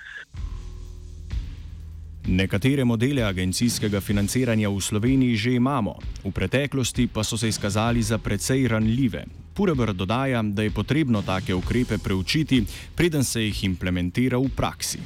Nekatere 2.24 2.84
modele 2.84 3.22
agencijskega 3.22 4.00
financiranja 4.00 4.70
v 4.72 4.80
Sloveniji 4.80 5.36
že 5.36 5.50
imamo, 5.60 5.98
v 6.24 6.32
preteklosti 6.32 7.06
pa 7.06 7.24
so 7.24 7.36
se 7.36 7.48
izkazali 7.48 8.02
za 8.02 8.18
precej 8.18 8.68
ranljive. 8.68 9.24
Purebr 9.54 9.92
dodaja, 9.92 10.42
da 10.42 10.62
je 10.62 10.70
potrebno 10.70 11.22
take 11.22 11.54
ukrepe 11.54 11.98
preučiti, 11.98 12.64
preden 12.96 13.24
se 13.24 13.44
jih 13.44 13.64
implementira 13.64 14.38
v 14.38 14.48
praksi. 14.56 14.98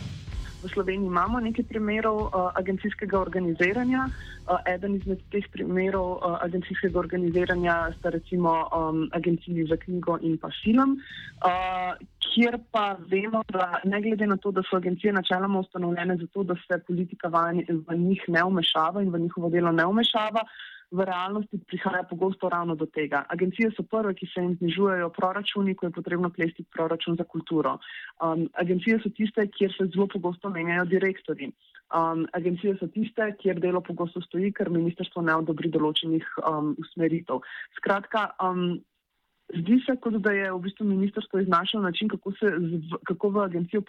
V 0.62 0.69
Sloveniji 0.69 1.07
imamo 1.07 1.41
nekaj 1.41 1.65
primerov 1.71 2.19
uh, 2.21 2.50
agencijskega 2.55 3.21
organiziranja. 3.21 4.09
Uh, 4.49 4.59
eden 4.67 4.97
izmed 4.97 5.21
teh 5.31 5.45
primerov 5.53 6.19
uh, 6.19 6.38
agencijskega 6.43 6.99
organiziranja 6.99 7.93
sta 7.99 8.11
recimo 8.11 8.67
um, 8.73 9.09
agenciji 9.12 9.67
za 9.71 9.77
knjigo 9.77 10.19
in 10.23 10.38
pa 10.38 10.50
film, 10.65 10.99
uh, 11.47 11.95
kjer 12.19 12.59
pa 12.73 12.97
vemo, 13.11 13.43
da 13.53 13.81
ne 13.85 14.00
glede 14.03 14.27
na 14.27 14.37
to, 14.37 14.50
da 14.50 14.62
so 14.71 14.77
agencije 14.77 15.12
načeloma 15.12 15.61
ustanovljene 15.61 16.17
zato, 16.17 16.43
da 16.43 16.55
se 16.67 16.83
politika 16.87 17.29
v 17.29 17.97
njih 17.97 18.25
ne 18.29 18.45
umešava 18.45 19.03
in 19.03 19.11
v 19.15 19.19
njihovo 19.19 19.50
delo 19.50 19.73
ne 19.73 19.87
umešava, 19.87 20.43
v 20.90 21.04
realnosti 21.04 21.59
prihaja 21.68 22.02
pogosto 22.02 22.49
ravno 22.49 22.75
do 22.75 22.87
tega. 22.87 23.25
Agencije 23.28 23.71
so 23.76 23.83
prve, 23.83 24.14
ki 24.14 24.26
se 24.33 24.40
jim 24.40 24.54
znižujejo 24.61 25.11
proračuni, 25.12 25.75
ko 25.75 25.87
je 25.87 25.92
potrebno 25.92 26.30
klestiti 26.33 26.68
proračun 26.73 27.16
za 27.16 27.25
kulturo. 27.25 27.78
Um, 28.25 28.49
agencije 28.54 29.00
so 29.02 29.12
tiste, 29.12 29.47
kjer 29.52 29.75
se 29.76 29.88
zelo 29.95 30.07
pogosto 30.07 30.50
menjajo 30.50 30.85
direktori. 30.85 31.52
Um, 31.95 32.26
agencije 32.33 32.76
so 32.80 32.88
tiste, 32.92 33.33
kjer 33.42 33.61
delo 33.61 33.80
pogosto 33.80 34.21
stoji, 34.21 34.52
ker 34.52 34.71
ministrstvo 34.71 35.23
ne 35.23 35.37
odobri 35.37 35.68
določenih 35.73 36.25
um, 36.45 36.75
usmeritev. 36.80 37.45
Skratka, 37.76 38.30
um, 38.45 38.80
Zdi 39.57 39.78
se, 39.87 39.97
kot 39.97 40.12
da 40.21 40.33
je 40.33 40.52
v 40.52 40.59
bistvu 40.61 40.85
ministrstvo 40.87 41.40
iznašlo 41.40 41.81
način, 41.81 42.09
kako, 42.09 42.33
se, 42.33 42.52
kako 43.09 43.28
v 43.28 43.45
agencijo 43.45 43.83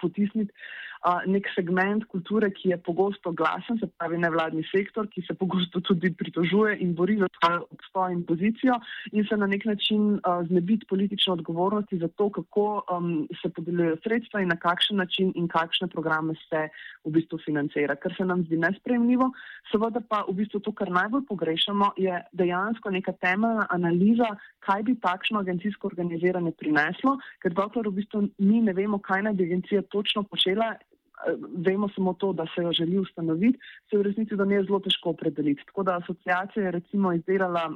potisniti 0.00 0.50
uh, 0.50 1.22
nek 1.26 1.46
segment 1.54 2.04
kulture, 2.10 2.50
ki 2.50 2.72
je 2.72 2.78
pogosto 2.82 3.32
glasen, 3.32 3.78
se 3.78 3.86
pravi 3.86 4.18
nevladni 4.18 4.64
sektor, 4.66 5.06
ki 5.08 5.22
se 5.26 5.34
pogosto 5.34 5.80
tudi 5.80 6.10
pritožuje 6.10 6.76
in 6.82 6.94
bori 6.94 7.18
za 7.20 7.28
svojo 7.38 7.64
obstoj 7.70 8.12
in 8.12 8.24
pozicijo 8.26 8.80
in 9.12 9.24
se 9.28 9.36
na 9.36 9.46
nek 9.46 9.64
način 9.64 10.18
uh, 10.18 10.42
znebiti 10.48 10.86
politične 10.90 11.32
odgovornosti 11.32 11.98
za 11.98 12.08
to, 12.08 12.30
kako 12.30 12.82
um, 12.90 13.28
se 13.42 13.48
podeljujejo 13.48 13.96
sredstva 14.02 14.42
in 14.42 14.48
na 14.48 14.56
kakšen 14.56 14.96
način 14.96 15.32
in 15.34 15.48
kakšne 15.48 15.88
programe 15.88 16.34
se 16.48 16.66
v 17.04 17.14
bistvu 17.14 17.38
financira, 17.44 17.96
kar 17.96 18.14
se 18.16 18.24
nam 18.24 18.42
zdi 18.44 18.56
nespremljivo. 18.56 19.30
Seveda 19.70 20.02
pa 20.08 20.24
v 20.28 20.34
bistvu 20.42 20.60
to, 20.60 20.72
kar 20.72 20.90
najbolj 20.90 21.24
pogrešamo, 21.28 21.92
je 21.96 22.20
dejansko 22.32 22.90
neka 22.90 23.12
temeljna 23.22 23.66
analiza, 23.70 24.34
kaj 24.66 24.79
bi 24.82 24.96
takšno 25.00 25.40
agencijsko 25.40 25.90
organiziranje 25.90 26.52
prineslo, 26.58 27.16
ker 27.42 27.54
dokler 27.56 27.88
v 27.88 27.98
bistvu 28.00 28.22
mi 28.38 28.62
ne 28.62 28.72
vemo, 28.76 28.98
kaj 28.98 29.22
naj 29.26 29.36
bi 29.38 29.48
agencija 29.50 29.82
točno 29.82 30.22
počela, 30.22 30.72
eh, 30.74 31.36
vemo 31.66 31.88
samo 31.94 32.14
to, 32.14 32.32
da 32.32 32.46
se 32.54 32.62
jo 32.62 32.72
želi 32.72 32.98
ustanoviti, 32.98 33.58
se 33.90 33.98
v 33.98 34.08
resnici 34.08 34.36
do 34.36 34.44
nje 34.44 34.64
zelo 34.64 34.80
težko 34.80 35.14
opredeliti. 35.16 35.66
Tako 35.66 35.82
da 35.82 36.00
asociacija 36.02 36.64
je 36.64 36.76
recimo 36.78 37.12
izdelala 37.12 37.70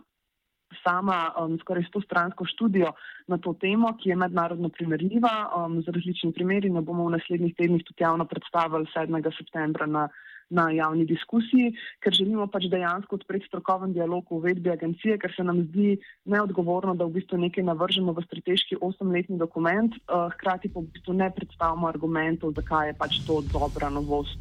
sama 0.83 1.31
um, 1.39 1.59
skoraj 1.61 1.85
sto 1.89 2.01
stransko 2.01 2.45
študijo 2.45 2.93
na 3.27 3.39
to 3.39 3.55
temo, 3.61 3.93
ki 4.01 4.11
je 4.11 4.17
mednarodno 4.17 4.69
primerljiva 4.69 5.35
um, 5.57 5.83
z 5.83 5.93
različnimi 5.95 6.35
primeri. 6.35 6.71
Ne 6.71 6.81
bomo 6.81 7.07
v 7.07 7.15
naslednjih 7.19 7.55
tednih 7.55 7.85
tudi 7.85 8.03
javno 8.03 8.25
predstavili 8.25 8.89
7. 8.95 9.37
septembra 9.39 9.87
na 9.87 10.09
na 10.51 10.71
javni 10.71 11.07
diskusiji, 11.07 11.73
ker 12.05 12.13
želimo 12.13 12.47
pač 12.47 12.69
dejansko 12.73 13.17
odpreti 13.21 13.49
strokoven 13.49 13.93
dialog 13.93 14.25
v 14.31 14.39
uvedbi 14.41 14.71
agencije, 14.71 15.19
ker 15.19 15.33
se 15.37 15.45
nam 15.45 15.63
zdi 15.69 15.97
neodgovorno, 16.25 16.95
da 16.95 17.05
v 17.05 17.19
bistvu 17.19 17.39
nekaj 17.47 17.65
navržemo 17.65 18.13
v 18.13 18.25
strateški 18.27 18.81
osemletni 18.81 19.39
dokument, 19.39 19.95
uh, 19.95 20.29
hkrati 20.35 20.69
pa 20.69 20.81
v 20.81 20.93
bistvu 20.95 21.17
ne 21.17 21.31
predstavimo 21.35 21.89
argumentov, 21.89 22.55
zakaj 22.57 22.93
je 22.93 22.99
pač 22.99 23.19
to 23.27 23.41
dobra 23.53 23.91
novost. 23.91 24.39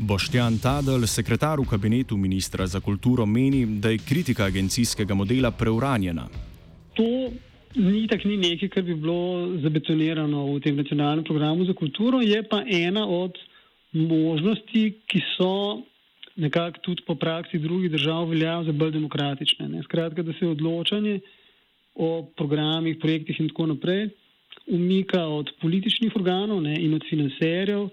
Boštjan 0.00 0.56
Tadel, 0.62 1.04
sekretar 1.04 1.60
v 1.60 1.68
kabinetu 1.68 2.16
ministra 2.16 2.64
za 2.66 2.80
kulturo, 2.80 3.26
meni, 3.26 3.66
da 3.66 3.90
je 3.92 3.98
kritika 4.00 4.46
agencijskega 4.48 5.14
modela 5.14 5.50
preuranjena. 5.50 6.24
To 6.96 7.04
ni 7.74 8.06
tako 8.08 8.28
ni 8.28 8.36
nekaj, 8.36 8.68
kar 8.68 8.82
bi 8.82 8.94
bilo 8.94 9.58
zabetonirano 9.62 10.46
v 10.54 10.60
tem 10.64 10.76
nacionalnem 10.76 11.24
programu 11.24 11.64
za 11.64 11.74
kulturo, 11.76 12.20
je 12.24 12.42
pa 12.48 12.64
ena 12.64 13.04
od 13.06 13.36
možnosti, 13.92 14.82
ki 15.06 15.20
so 15.36 15.82
nekako 16.36 16.80
tudi 16.80 17.02
po 17.06 17.14
praksi 17.14 17.58
drugih 17.58 17.90
držav 17.90 18.28
veljajo 18.30 18.64
za 18.64 18.72
bolj 18.72 18.90
demokratične. 18.90 19.68
Ne. 19.68 19.82
Skratka, 19.82 20.22
da 20.22 20.32
se 20.32 20.46
odločanje 20.46 21.20
o 21.94 22.26
programih, 22.36 22.96
projektih 23.00 23.40
in 23.40 23.48
tako 23.48 23.66
naprej 23.66 24.08
umika 24.66 25.24
od 25.24 25.50
političnih 25.60 26.16
organov 26.16 26.62
ne, 26.62 26.76
in 26.80 26.94
od 26.94 27.04
financerjev 27.10 27.88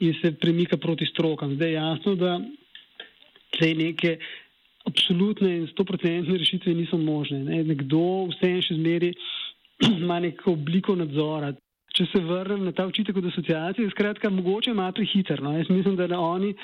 in 0.00 0.14
se 0.22 0.32
premika 0.32 0.76
proti 0.76 1.06
strokam. 1.06 1.54
Zdaj 1.54 1.68
je 1.68 1.74
jasno, 1.74 2.14
da 2.14 2.40
te 3.58 3.74
neke 3.74 4.18
absolutne 4.84 5.56
in 5.56 5.66
stoprocentne 5.72 6.38
rešitve 6.38 6.74
niso 6.74 6.98
možne. 6.98 7.38
Ne. 7.44 7.62
Nekdo 7.64 8.28
vse 8.32 8.52
še 8.62 8.76
zmeri 8.78 9.14
ima 10.02 10.20
neko 10.20 10.52
obliko 10.52 10.94
nadzora 10.96 11.52
če 11.96 12.06
se 12.12 12.20
vrnem 12.22 12.64
na 12.68 12.72
ta 12.72 12.86
očitek 12.86 13.16
od 13.16 13.26
asociacije, 13.30 13.90
skratka, 13.90 14.30
mogoče 14.30 14.74
malo 14.74 14.92
prehiter. 14.92 15.42
No? 15.42 15.56
Jaz 15.56 15.70
mislim, 15.70 15.96
da 15.96 16.20
oni 16.20 16.54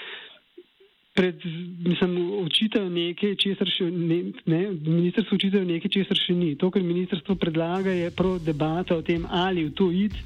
pred, 1.14 1.40
mislim, 1.86 2.16
očitajo 2.42 2.88
nekaj, 2.90 3.36
česar 3.38 3.70
še 3.70 3.86
ne, 3.90 4.20
ne, 4.50 4.60
ministrstvo 4.74 5.38
očitajo 5.38 5.66
nekaj, 5.68 5.92
česar 5.94 6.18
še 6.18 6.34
ni. 6.34 6.54
To, 6.58 6.70
kar 6.74 6.82
ministrstvo 6.82 7.38
predlaga, 7.38 7.94
je 7.94 8.10
prav 8.10 8.40
debata 8.42 8.98
o 8.98 9.02
tem, 9.06 9.26
ali 9.30 9.68
v 9.68 9.74
to 9.78 9.90
id. 9.94 10.16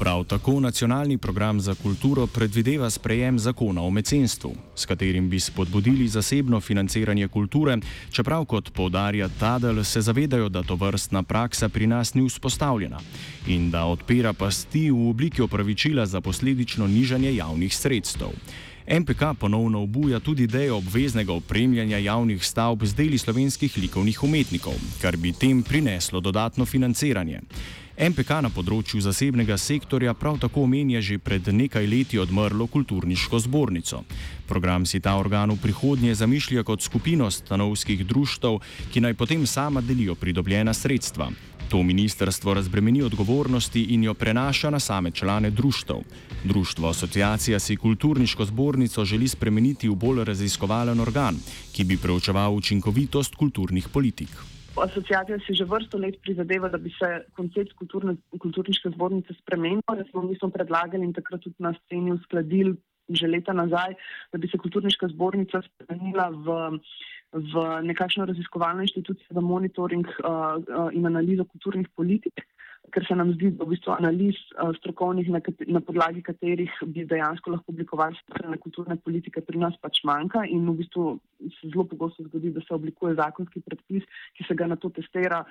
Prav 0.00 0.24
tako 0.24 0.60
nacionalni 0.60 1.18
program 1.18 1.60
za 1.60 1.74
kulturo 1.74 2.26
predvideva 2.26 2.90
sprejem 2.90 3.38
zakona 3.38 3.82
o 3.82 3.90
mecenstvu, 3.90 4.52
s 4.76 4.86
katerim 4.86 5.30
bi 5.30 5.40
spodbudili 5.40 6.08
zasebno 6.08 6.60
financiranje 6.60 7.28
kulture, 7.28 7.76
čeprav 8.10 8.44
kot 8.44 8.70
povdarja 8.72 9.28
Tadel, 9.40 9.84
se 9.84 10.00
zavedajo, 10.00 10.48
da 10.48 10.62
to 10.62 10.74
vrstna 10.74 11.22
praksa 11.22 11.68
pri 11.68 11.86
nas 11.86 12.14
ni 12.14 12.24
vzpostavljena 12.26 13.00
in 13.46 13.70
da 13.70 13.84
odpira 13.84 14.32
pasti 14.32 14.90
v 14.90 15.10
obliki 15.10 15.42
opravičila 15.42 16.06
za 16.06 16.20
posledično 16.20 16.86
nižanje 16.86 17.34
javnih 17.34 17.76
sredstev. 17.76 18.28
MPK 19.00 19.22
ponovno 19.38 19.82
obuja 19.82 20.20
tudi 20.20 20.42
idejo 20.42 20.76
obveznega 20.76 21.32
opremljanja 21.32 21.98
javnih 21.98 22.44
stavb 22.44 22.84
z 22.84 22.94
deli 22.94 23.18
slovenskih 23.18 23.76
likovnih 23.76 24.22
umetnikov, 24.24 24.74
kar 25.02 25.16
bi 25.16 25.32
tem 25.32 25.62
prineslo 25.62 26.20
dodatno 26.20 26.66
financiranje. 26.66 27.40
MPK 28.00 28.38
na 28.40 28.48
področju 28.48 29.02
zasebnega 29.04 29.58
sektorja 29.60 30.14
prav 30.16 30.38
tako 30.40 30.62
omenja 30.64 31.02
že 31.04 31.18
pred 31.20 31.50
nekaj 31.52 31.84
leti 31.84 32.16
odmrlo 32.16 32.64
kulturniško 32.72 33.42
zbornico. 33.44 33.98
Program 34.48 34.86
si 34.88 35.02
ta 35.04 35.18
organ 35.20 35.52
v 35.52 35.58
prihodnje 35.60 36.14
zamišlja 36.16 36.64
kot 36.64 36.80
skupino 36.80 37.28
stanovskih 37.28 38.00
društv, 38.08 38.54
ki 38.88 39.02
naj 39.04 39.18
potem 39.20 39.44
sama 39.44 39.82
delijo 39.84 40.14
pridobljena 40.16 40.72
sredstva. 40.72 41.28
To 41.68 41.82
ministrstvo 41.84 42.54
razbremeni 42.56 43.02
odgovornosti 43.04 43.82
in 43.92 44.08
jo 44.08 44.14
prenaša 44.14 44.70
na 44.70 44.80
same 44.80 45.10
člane 45.10 45.50
društv. 45.50 46.00
Društvo 46.44 46.88
Asociacija 46.88 47.60
si 47.60 47.76
kulturniško 47.76 48.44
zbornico 48.48 49.04
želi 49.04 49.28
spremeniti 49.28 49.92
v 49.92 49.94
bolj 49.94 50.24
raziskovalen 50.24 51.00
organ, 51.00 51.36
ki 51.76 51.84
bi 51.84 52.00
preučeval 52.00 52.56
učinkovitost 52.56 53.36
kulturnih 53.36 53.88
politik. 53.92 54.32
Asociacija 54.76 55.38
si 55.46 55.54
že 55.54 55.64
vrsto 55.64 55.98
let 55.98 56.20
prizadeva, 56.22 56.68
da 56.68 56.78
bi 56.78 56.90
se 56.94 57.24
koncept 57.36 57.72
kulturne, 57.78 58.16
kulturniške 58.38 58.90
zbornice 58.94 59.34
spremenil. 59.40 59.82
Smo, 60.10 60.22
mi 60.22 60.36
smo 60.38 60.50
predlagali 60.50 61.04
in 61.04 61.12
takrat 61.12 61.42
tudi 61.42 61.58
na 61.58 61.74
sceni 61.82 62.12
uskladili 62.12 62.76
že 63.10 63.26
leta 63.26 63.52
nazaj, 63.52 63.94
da 64.32 64.38
bi 64.38 64.46
se 64.48 64.58
kulturniška 64.58 65.08
zbornica 65.10 65.62
spremenila 65.66 66.28
v, 66.30 66.78
v 67.34 67.64
nekakšno 67.90 68.26
raziskovalno 68.30 68.86
inštitucijo 68.86 69.34
za 69.34 69.42
monitoring 69.42 70.06
uh, 70.06 70.30
uh, 70.62 70.94
in 70.94 71.06
analizo 71.06 71.44
kulturnih 71.44 71.88
politik 71.96 72.46
ker 72.94 73.04
se 73.06 73.14
nam 73.14 73.32
zdi, 73.36 73.52
da 73.54 73.64
v 73.64 73.74
bistvu 73.74 73.92
analiz 73.94 74.38
uh, 74.56 74.72
strokovnih, 74.78 75.28
na, 75.30 75.40
na 75.76 75.82
podlagi 75.84 76.22
katerih 76.26 76.72
bi 76.90 77.04
dejansko 77.06 77.52
lahko 77.54 77.74
oblikovali 77.74 78.18
strane 78.22 78.58
kulturne 78.62 78.96
politike, 79.04 79.44
pri 79.46 79.60
nas 79.62 79.76
pač 79.82 80.02
manjka 80.08 80.42
in 80.48 80.66
v 80.68 80.76
bistvu 80.80 81.12
se 81.60 81.70
zelo 81.70 81.86
pogosto 81.90 82.26
zgodi, 82.26 82.54
da 82.56 82.64
se 82.64 82.74
oblikuje 82.74 83.18
zakonski 83.20 83.62
predpis, 83.66 84.08
ki 84.36 84.48
se 84.48 84.58
ga 84.58 84.70
na 84.70 84.80
to 84.80 84.90
testira, 84.96 85.44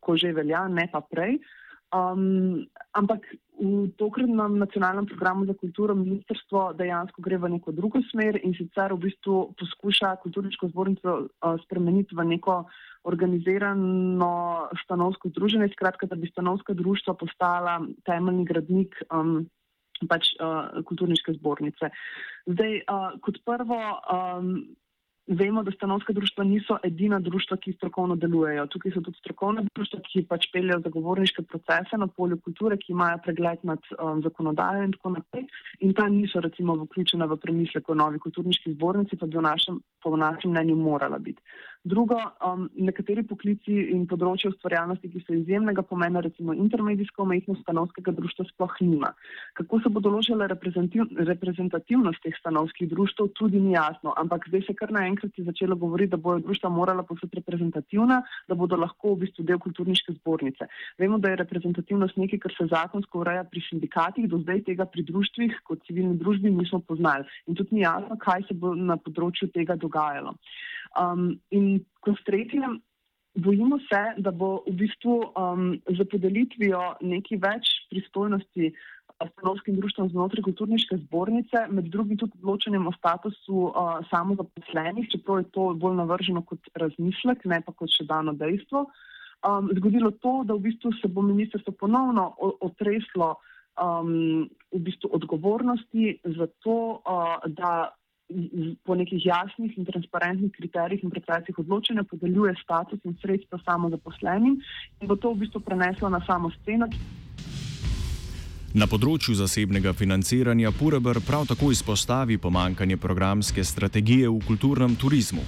ko 0.00 0.18
že 0.20 0.34
velja, 0.36 0.66
ne 0.68 0.88
pa 0.92 1.00
prej. 1.00 1.38
Um, 1.90 2.70
ampak 2.94 3.26
v 3.60 3.90
tokratnem 3.98 4.58
nacionalnem 4.58 5.06
programu 5.10 5.44
za 5.44 5.54
kulturo 5.58 5.94
ministrstvo 5.94 6.72
dejansko 6.78 7.18
gre 7.18 7.36
v 7.36 7.58
neko 7.58 7.74
drugo 7.74 7.98
smer 8.08 8.38
in 8.40 8.54
sicer 8.54 8.94
v 8.94 9.10
bistvu 9.10 9.52
poskuša 9.58 10.22
kulturniško 10.22 10.70
zbornico 10.70 11.28
spremeniti 11.66 12.14
v 12.14 12.24
neko 12.24 12.64
organizirano 13.04 14.70
stanovsko 14.84 15.28
združenje, 15.34 15.72
skratka, 15.74 16.06
da 16.06 16.16
bi 16.16 16.30
stanovska 16.30 16.72
društva 16.78 17.14
postala 17.14 17.80
temeljni 18.06 18.44
gradnik 18.44 18.96
um, 19.10 19.48
pač, 20.08 20.30
uh, 20.40 20.80
kulturniške 20.84 21.34
zbornice. 21.36 21.90
Zdaj, 22.48 22.80
uh, 22.86 23.18
kot 23.24 23.42
prvo, 23.44 23.80
um, 24.08 24.54
Vemo, 25.30 25.62
da 25.62 25.70
stanovska 25.70 26.12
društva 26.12 26.44
niso 26.44 26.78
edina 26.82 27.20
društva, 27.20 27.56
ki 27.56 27.72
strokovno 27.72 28.16
delujejo. 28.16 28.66
Tukaj 28.66 28.92
so 28.92 29.00
tudi 29.00 29.18
strokovne 29.18 29.62
društva, 29.74 30.00
ki 30.08 30.24
pač 30.26 30.48
peljejo 30.52 30.80
zagovorniške 30.86 31.42
procese 31.42 31.98
na 32.02 32.08
polju 32.16 32.40
kulture, 32.40 32.76
ki 32.76 32.90
imajo 32.92 33.20
pregled 33.22 33.62
nad 33.62 33.78
um, 33.94 34.22
zakonodajo 34.24 34.82
in 34.88 34.96
tako 34.96 35.12
naprej. 35.14 35.46
In 35.86 35.94
ta 35.94 36.08
niso 36.08 36.42
recimo 36.42 36.74
vključena 36.82 37.30
v 37.30 37.38
premislek 37.44 37.88
o 37.88 37.94
novi 37.94 38.18
kulturniški 38.18 38.74
zbornici, 38.74 39.16
pa 39.16 39.26
bi 39.26 39.38
v 39.38 39.46
našem, 39.46 39.78
po 40.02 40.16
našem 40.16 40.50
mnenju 40.50 40.76
morala 40.76 41.18
biti. 41.18 41.38
Drugo, 41.84 42.18
um, 42.44 42.66
nekateri 42.76 43.22
poklici 43.24 43.72
in 43.94 44.04
področje 44.10 44.50
ustvarjalnosti, 44.50 45.08
ki 45.14 45.22
so 45.24 45.32
izjemnega 45.32 45.80
pomena, 45.86 46.20
recimo 46.20 46.52
intermedijska 46.52 47.22
umetnost, 47.24 47.62
stanovskega 47.64 48.12
društva 48.12 48.44
sploh 48.50 48.74
nima. 48.84 49.14
Kako 49.56 49.80
se 49.80 49.92
bo 49.92 50.02
določila 50.04 50.50
reprezentativ, 50.50 51.08
reprezentativnost 51.30 52.20
teh 52.26 52.36
stanovskih 52.36 52.90
društv, 52.90 53.30
tudi 53.38 53.62
ni 53.62 53.72
jasno, 53.78 54.12
ampak 54.20 54.50
zdaj 54.50 54.66
se 54.66 54.76
kar 54.76 54.92
naenkrat 54.92 55.20
enkrat 55.20 55.38
je 55.38 55.44
začelo 55.44 55.76
govoriti, 55.76 56.10
da 56.10 56.16
bodo 56.16 56.38
društva 56.38 56.70
morala 56.70 57.02
postati 57.02 57.36
reprezentativna, 57.36 58.22
da 58.48 58.54
bodo 58.54 58.76
lahko 58.76 59.14
v 59.14 59.24
bistvu 59.24 59.44
del 59.44 59.58
kulturniške 59.58 60.12
zbornice. 60.18 60.66
Vemo, 60.98 61.18
da 61.18 61.30
je 61.30 61.36
reprezentativnost 61.36 62.16
nekaj, 62.16 62.38
kar 62.38 62.54
se 62.56 62.66
zakonsko 62.70 63.20
ureja 63.20 63.44
pri 63.44 63.62
sindikatih, 63.68 64.28
do 64.28 64.38
zdaj 64.38 64.64
tega 64.68 64.86
pri 64.86 65.04
društvih 65.04 65.60
kot 65.64 65.84
civilni 65.86 66.18
družbi 66.18 66.50
nismo 66.50 66.80
poznali 66.80 67.24
in 67.46 67.54
tudi 67.54 67.74
ni 67.74 67.82
jasno, 67.84 68.16
kaj 68.18 68.48
se 68.48 68.54
bo 68.54 68.74
na 68.74 68.96
področju 68.96 69.50
tega 69.54 69.76
dogajalo. 69.76 70.36
Um, 70.98 71.38
in 71.50 71.84
kot 72.02 72.18
tretje, 72.26 72.66
bojimo 73.34 73.78
se, 73.78 74.00
da 74.18 74.30
bo 74.30 74.62
v 74.66 74.74
bistvu 74.80 75.20
um, 75.38 75.76
za 75.86 76.06
podelitvijo 76.10 76.80
nekaj 77.00 77.38
več 77.38 77.68
pristojnosti 77.90 78.72
stanovskim 79.32 79.76
društvom 79.76 80.08
znotraj 80.08 80.42
kulturniške 80.42 80.96
zbornice, 80.96 81.66
med 81.68 81.90
drugim 81.92 82.16
tudi 82.18 82.32
odločanjem 82.40 82.86
o 82.86 82.92
statusu 82.96 83.66
uh, 83.68 84.00
samozaposlenih, 84.10 85.10
čeprav 85.12 85.42
je 85.42 85.50
to 85.54 85.66
bolj 85.74 85.96
navrženo 86.00 86.42
kot 86.42 86.72
razmislek, 86.74 87.44
ne 87.44 87.60
pa 87.66 87.72
kot 87.76 87.92
še 87.92 88.08
dano 88.08 88.32
dejstvo. 88.32 88.86
Um, 89.46 89.70
zgodilo 89.76 90.10
to, 90.24 90.40
da 90.44 90.56
v 90.56 90.66
bistvu 90.68 90.92
se 91.00 91.08
bo 91.08 91.22
ministrstvo 91.24 91.72
ponovno 91.80 92.32
otreslo 92.60 93.34
um, 93.80 94.48
v 94.72 94.80
bistvu 94.88 95.12
odgovornosti 95.16 96.18
za 96.24 96.48
to, 96.64 97.00
uh, 97.04 97.36
da 97.46 97.92
po 98.84 98.94
nekih 98.94 99.26
jasnih 99.26 99.78
in 99.78 99.84
transparentnih 99.84 100.52
kriterijih 100.52 101.04
in 101.04 101.10
procesih 101.10 101.58
odločanja 101.58 102.04
podeljuje 102.10 102.54
status 102.62 103.00
in 103.04 103.16
sredstva 103.22 103.58
samozaposlenim 103.64 104.60
in 105.00 105.08
bo 105.08 105.16
to 105.16 105.32
v 105.32 105.44
bistvu 105.44 105.60
preneslo 105.60 106.08
na 106.08 106.20
samo 106.26 106.50
sceno. 106.60 106.86
Na 108.70 108.86
področju 108.86 109.34
zasebnega 109.34 109.90
financiranja 109.98 110.70
Pureber 110.70 111.18
prav 111.26 111.48
tako 111.50 111.72
izpostavi 111.74 112.38
pomankanje 112.38 112.96
programske 113.02 113.64
strategije 113.64 114.28
v 114.30 114.38
kulturnem 114.46 114.94
turizmu. 114.94 115.42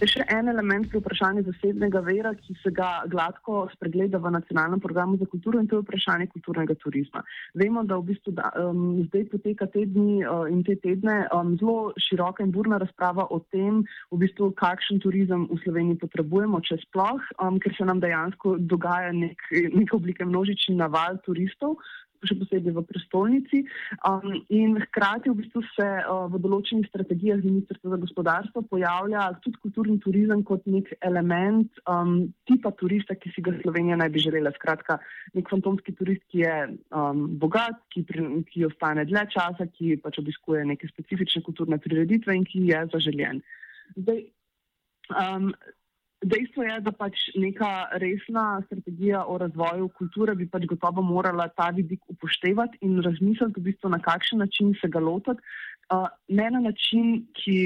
Je 0.00 0.06
še 0.08 0.24
en 0.32 0.48
element 0.48 0.86
pri 0.88 0.96
vprašanju 0.96 1.42
zasebnega 1.44 2.00
vera, 2.06 2.30
ki 2.32 2.54
se 2.62 2.70
ga 2.72 3.02
gladko 3.12 3.66
spregleda 3.74 4.16
v 4.16 4.32
nacionalnem 4.32 4.80
programu 4.80 5.18
za 5.20 5.28
kulturo 5.28 5.60
in 5.60 5.68
to 5.68 5.76
je 5.76 5.84
vprašanje 5.84 6.30
kulturnega 6.32 6.72
turizma. 6.80 7.20
Vemo, 7.52 7.82
da 7.84 7.98
v 8.00 8.06
bistvu 8.08 8.32
da, 8.38 8.48
um, 8.62 9.02
zdaj 9.10 9.26
poteka 9.34 9.68
te 9.68 9.84
dni 9.84 10.24
uh, 10.24 10.48
in 10.48 10.64
te 10.64 10.78
tedne 10.80 11.18
um, 11.36 11.52
zelo 11.60 11.92
široka 12.00 12.46
in 12.46 12.54
burna 12.54 12.80
razprava 12.80 13.28
o 13.28 13.42
tem, 13.52 13.84
v 14.08 14.22
bistvu, 14.24 14.54
kakšen 14.56 15.04
turizem 15.04 15.44
v 15.52 15.60
Sloveniji 15.66 16.00
potrebujemo, 16.00 16.64
če 16.64 16.80
sploh, 16.86 17.20
um, 17.36 17.60
ker 17.60 17.76
se 17.76 17.84
nam 17.84 18.00
dejansko 18.00 18.56
dogaja 18.72 19.12
nek, 19.12 19.44
nek 19.52 19.92
oblike 20.00 20.24
množični 20.24 20.80
naval 20.80 21.20
turistov 21.28 21.76
še 22.28 22.36
posebej 22.40 22.74
v 22.76 22.84
prestolnici. 22.88 23.62
Um, 24.06 24.40
in 24.52 24.76
hkrati 24.88 25.30
v 25.30 25.38
bistvu 25.40 25.62
se 25.72 25.86
uh, 25.86 26.26
v 26.32 26.40
določenih 26.42 26.88
strategijah 26.90 27.40
Ministrstva 27.42 27.94
za 27.94 28.00
gospodarstvo 28.02 28.64
pojavlja 28.70 29.26
tudi 29.44 29.60
kulturni 29.64 29.98
turizem 30.02 30.44
kot 30.46 30.66
nek 30.70 30.92
element 31.06 31.82
um, 31.86 32.30
tipa 32.48 32.72
turista, 32.76 33.16
ki 33.16 33.32
si 33.34 33.44
ga 33.44 33.54
Slovenija 33.60 33.98
naj 34.00 34.12
bi 34.14 34.24
želela. 34.24 34.52
Skratka, 34.56 34.98
nek 35.36 35.50
fantomski 35.52 35.94
turist, 35.96 36.24
ki 36.32 36.44
je 36.44 36.56
um, 36.96 37.26
bogat, 37.40 37.80
ki, 37.94 38.04
pri, 38.08 38.26
ki 38.50 38.66
ostane 38.68 39.06
dlje 39.08 39.26
časa, 39.36 39.68
ki 39.72 39.96
pač 40.04 40.20
obiskuje 40.22 40.64
neke 40.68 40.90
specifične 40.90 41.44
kulturne 41.46 41.80
prireditve 41.82 42.36
in 42.36 42.46
ki 42.48 42.66
je 42.70 42.84
zaželjen. 42.92 43.42
Zdaj, 43.96 44.24
um, 45.14 45.52
Dejstvo 46.20 46.62
je, 46.62 46.80
da 46.84 46.92
pač 46.92 47.16
neka 47.40 47.88
resna 48.02 48.60
strategija 48.66 49.22
o 49.24 49.38
razvoju 49.40 49.88
kulture 49.96 50.34
bi 50.36 50.48
pač 50.48 50.66
gotovo 50.68 51.02
morala 51.02 51.48
ta 51.48 51.70
vidik 51.72 52.02
upoštevati 52.12 52.82
in 52.84 52.98
razmisliti, 53.02 53.56
v 53.56 53.70
bistvu, 53.70 53.88
na 53.88 53.98
kakšen 54.04 54.44
način 54.44 54.74
se 54.80 54.88
ga 54.88 55.00
lotiti. 55.00 55.40
Uh, 55.90 56.06
ne 56.28 56.50
na 56.50 56.60
način, 56.60 57.24
ki 57.40 57.56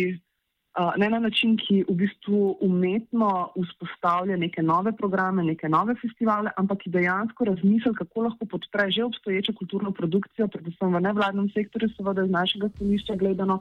ne 0.97 1.11
na 1.11 1.19
način, 1.19 1.57
ki 1.57 1.85
v 1.89 1.95
bistvu 1.95 2.57
umetno 2.61 3.51
vzpostavlja 3.55 4.37
neke 4.37 4.63
nove 4.63 4.93
programe, 4.97 5.45
neke 5.45 5.69
nove 5.69 5.95
festivale, 6.01 6.51
ampak 6.57 6.83
ki 6.83 6.91
dejansko 6.91 7.45
razmisli, 7.45 7.95
kako 7.95 8.27
lahko 8.27 8.47
podpre 8.47 8.91
že 8.91 9.05
obstoječo 9.05 9.53
kulturno 9.53 9.93
produkcijo, 9.93 10.49
predvsem 10.49 10.95
v 10.95 11.01
nevladnem 11.01 11.49
sektorju, 11.55 11.89
seveda 11.97 12.25
iz 12.25 12.31
našega 12.31 12.69
stališča 12.75 13.15
gledano, 13.15 13.61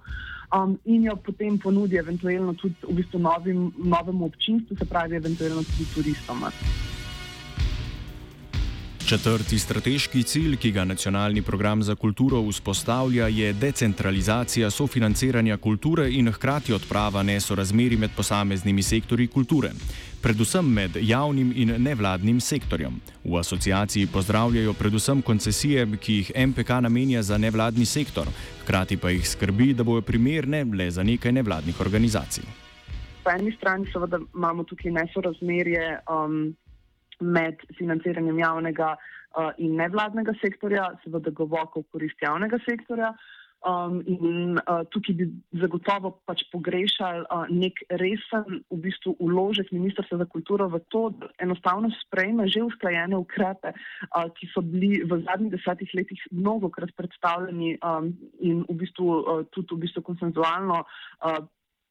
um, 0.56 0.80
in 0.86 1.06
jo 1.06 1.16
potem 1.16 1.60
ponudi 1.60 2.02
eventualno 2.02 2.54
tudi 2.54 2.76
v 2.82 2.98
bistvu 2.98 3.20
novim, 3.20 3.72
novemu 3.78 4.26
občinstvu, 4.26 4.78
se 4.78 4.90
pravi 4.90 5.16
eventualno 5.16 5.64
tudi 5.64 5.90
turistom. 5.94 6.44
Četrti 9.14 9.60
strateški 9.60 10.24
cilj, 10.24 10.56
ki 10.58 10.72
ga 10.72 10.84
nacionalni 10.90 11.42
program 11.42 11.84
za 11.84 11.96
kulturo 11.96 12.40
vzpostavlja, 12.42 13.28
je 13.28 13.54
decentralizacija 13.54 14.70
sofinanciranja 14.70 15.58
kulture 15.58 16.08
in 16.12 16.32
hkrati 16.32 16.74
odprava 16.74 17.24
nesorazmeri 17.24 17.98
med 17.98 18.10
posameznimi 18.18 18.84
sektorji 18.84 19.28
kulture, 19.28 19.70
predvsem 20.22 20.66
med 20.66 20.98
javnim 21.02 21.54
in 21.56 21.76
nevladnim 21.78 22.40
sektorjem. 22.42 22.98
V 23.24 23.38
asociaciji 23.38 24.08
pozdravljajo 24.08 24.74
predvsem 24.74 25.22
koncesije, 25.22 25.86
ki 25.98 26.14
jih 26.14 26.32
MPK 26.48 26.70
namenja 26.82 27.22
za 27.22 27.38
nevladni 27.38 27.86
sektor, 27.86 28.28
hkrati 28.64 28.98
pa 28.98 29.14
jih 29.14 29.30
skrbi, 29.30 29.74
da 29.74 29.84
bojo 29.84 30.02
primerne 30.02 30.64
le 30.64 30.92
za 30.92 31.04
nekaj 31.04 31.32
nevladnih 31.32 31.82
organizacij. 31.82 32.44
Po 33.24 33.30
eni 33.30 33.54
strani 33.58 33.86
seveda 33.94 34.20
imamo 34.34 34.64
tukaj 34.64 34.92
nesorazmerje. 34.92 36.00
Um, 36.10 36.56
med 37.24 37.64
financiranjem 37.78 38.40
javnega 38.40 38.94
uh, 38.96 39.52
in 39.58 39.78
nevladnega 39.80 40.36
sektorja, 40.42 40.92
seveda 41.04 41.32
globoko 41.32 41.84
v 41.84 41.90
korist 41.96 42.22
javnega 42.22 42.60
sektorja. 42.68 43.14
Um, 43.64 44.02
in 44.04 44.58
uh, 44.60 44.82
tukaj 44.92 45.16
bi 45.16 45.26
zagotovo 45.56 46.10
pač 46.28 46.42
pogrešali 46.52 47.22
uh, 47.32 47.46
nek 47.48 47.78
resen 47.96 48.60
v 48.68 48.80
bistvu 48.84 49.14
uložek 49.24 49.72
Ministrstva 49.72 50.20
za 50.20 50.28
kulturo 50.28 50.68
v 50.68 50.82
to, 50.92 51.06
da 51.16 51.30
enostavno 51.40 51.88
sprejme 52.02 52.50
že 52.52 52.66
usklajene 52.68 53.16
ukrepe, 53.16 53.72
uh, 53.72 54.28
ki 54.36 54.52
so 54.52 54.60
bili 54.60 55.00
v 55.08 55.22
zadnjih 55.24 55.56
desetih 55.56 55.96
letih 55.96 56.20
mnogo 56.36 56.68
krat 56.76 56.92
predstavljeni 57.00 57.78
um, 57.80 58.12
in 58.44 58.68
v 58.68 58.76
bistvu 58.84 59.08
uh, 59.08 59.48
tudi 59.56 59.80
v 59.80 59.88
bistvu 59.88 60.04
konsenzualno 60.12 60.84
uh, 60.84 61.40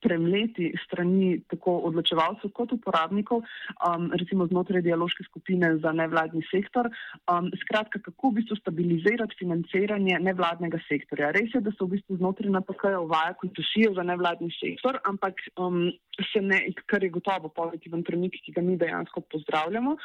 premleti 0.02 0.72
strani 0.84 1.40
tako 1.50 1.76
odločevalcev 1.88 2.50
kot 2.56 2.74
uporabnikov, 2.74 3.42
um, 3.86 4.10
recimo 4.18 4.46
znotraj 4.50 4.82
dialoške 4.82 5.24
skupine 5.28 5.76
za 5.78 5.92
nevladni 5.96 6.42
sektor. 6.50 6.90
Um, 7.30 7.50
skratka, 7.62 8.02
kako 8.02 8.32
v 8.32 8.40
bistvu 8.40 8.58
stabilizirati 8.60 9.38
financiranje 9.38 10.18
nevladnega 10.20 10.80
sektorja. 10.88 11.30
Res 11.36 11.54
je, 11.54 11.62
da 11.64 11.72
se 11.72 11.84
v 11.84 11.92
bistvu 11.96 12.18
znotraj 12.20 12.50
NPK 12.50 12.96
uvaja 13.00 13.36
koncesije 13.40 13.92
za 13.96 14.02
nevladni 14.06 14.50
sektor, 14.58 14.98
ampak 15.08 15.38
um, 15.56 15.86
se 16.32 16.42
ne, 16.42 16.60
kar 16.90 17.04
je 17.04 17.12
gotovo 17.14 17.48
pozitiven 17.54 18.02
premik, 18.04 18.36
ki 18.44 18.52
ga 18.56 18.64
mi 18.64 18.76
dejansko 18.80 19.22
pozdravljamo. 19.32 19.96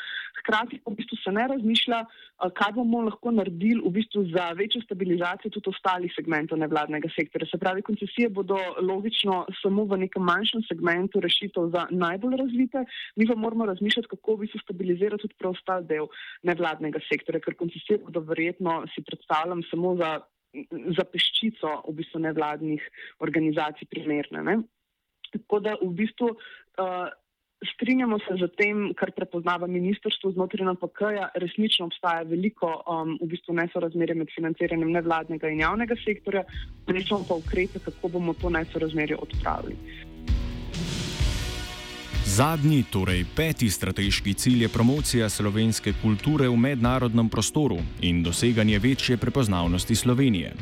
Hkrati 0.42 0.82
pa 0.84 0.94
v 0.94 1.02
bistvu 1.02 1.20
se 1.24 1.34
ne 1.34 1.48
razmišlja, 1.54 2.04
uh, 2.06 2.52
kaj 2.54 2.76
bomo 2.78 3.02
lahko 3.10 3.34
naredili 3.34 3.82
v 3.84 3.94
bistvu 3.98 4.28
za 4.32 4.52
večjo 4.58 4.84
stabilizacijo 4.86 5.52
tudi 5.58 5.74
ostalih 5.74 6.14
segmentov 6.16 6.62
nevladnega 6.62 7.10
sektorja. 7.16 7.50
Se 7.52 7.58
pravi, 7.58 7.82
koncesije 7.82 8.30
bodo 8.30 8.58
logično 8.82 9.46
samo 9.62 9.87
v 9.88 10.00
nekem 10.04 10.24
manjšem 10.28 10.64
segmentu 10.68 11.22
rešitev 11.24 11.70
za 11.74 11.88
najbolj 11.92 12.38
razvite, 12.44 12.84
mi 13.16 13.28
pa 13.28 13.36
moramo 13.36 13.66
razmišljati, 13.66 14.12
kako 14.14 14.38
bi 14.42 14.50
se 14.52 14.62
stabilizirali 14.64 15.22
tudi 15.22 15.38
preostal 15.40 15.86
del 15.88 16.10
nevladnega 16.44 17.02
sektorja, 17.10 17.42
ker 17.44 17.58
koncesije 17.60 18.02
bodo 18.06 18.24
verjetno, 18.28 18.84
si 18.94 19.04
predstavljam, 19.06 19.64
samo 19.72 19.96
za, 20.00 20.12
za 20.98 21.06
peščico 21.12 21.82
v 21.88 21.96
bistvu 22.02 22.24
nevladnih 22.26 22.84
organizacij 23.20 23.90
primerne. 23.92 24.44
Ne? 24.44 24.60
Tako 25.34 25.64
da 25.64 25.80
v 25.82 25.94
bistvu. 26.04 26.36
Uh, 26.78 27.08
Strinjamo 27.66 28.20
se 28.20 28.36
z 28.38 28.48
tem, 28.54 28.94
kar 28.94 29.10
prepoznava 29.18 29.66
ministrstvo 29.68 30.30
znotraj 30.32 30.68
NPK-ja. 30.76 31.30
Resnično 31.42 31.88
obstaja 31.90 32.22
veliko 32.30 32.70
um, 32.86 33.16
v 33.22 33.30
bistvu 33.34 33.56
nesorazmerje 33.58 34.16
med 34.20 34.30
financiranjem 34.36 34.92
nevladnega 34.94 35.50
in 35.50 35.64
javnega 35.66 35.98
sektorja, 36.04 36.44
rečemo 36.86 37.26
pa 37.26 37.40
ukrepe, 37.42 37.82
kako 37.82 38.14
bomo 38.14 38.38
to 38.38 38.54
nesorazmerje 38.54 39.18
odpravili. 39.18 40.06
Zadnji, 42.38 42.84
torej 42.94 43.26
peti 43.36 43.70
strateški 43.70 44.34
cilj 44.34 44.62
je 44.62 44.70
promocija 44.70 45.30
slovenske 45.30 45.94
kulture 46.02 46.46
v 46.48 46.58
mednarodnem 46.58 47.30
prostoru 47.30 47.80
in 48.02 48.22
doseganje 48.24 48.80
večje 48.80 49.18
prepoznavnosti 49.18 49.96
Slovenije. 49.96 50.54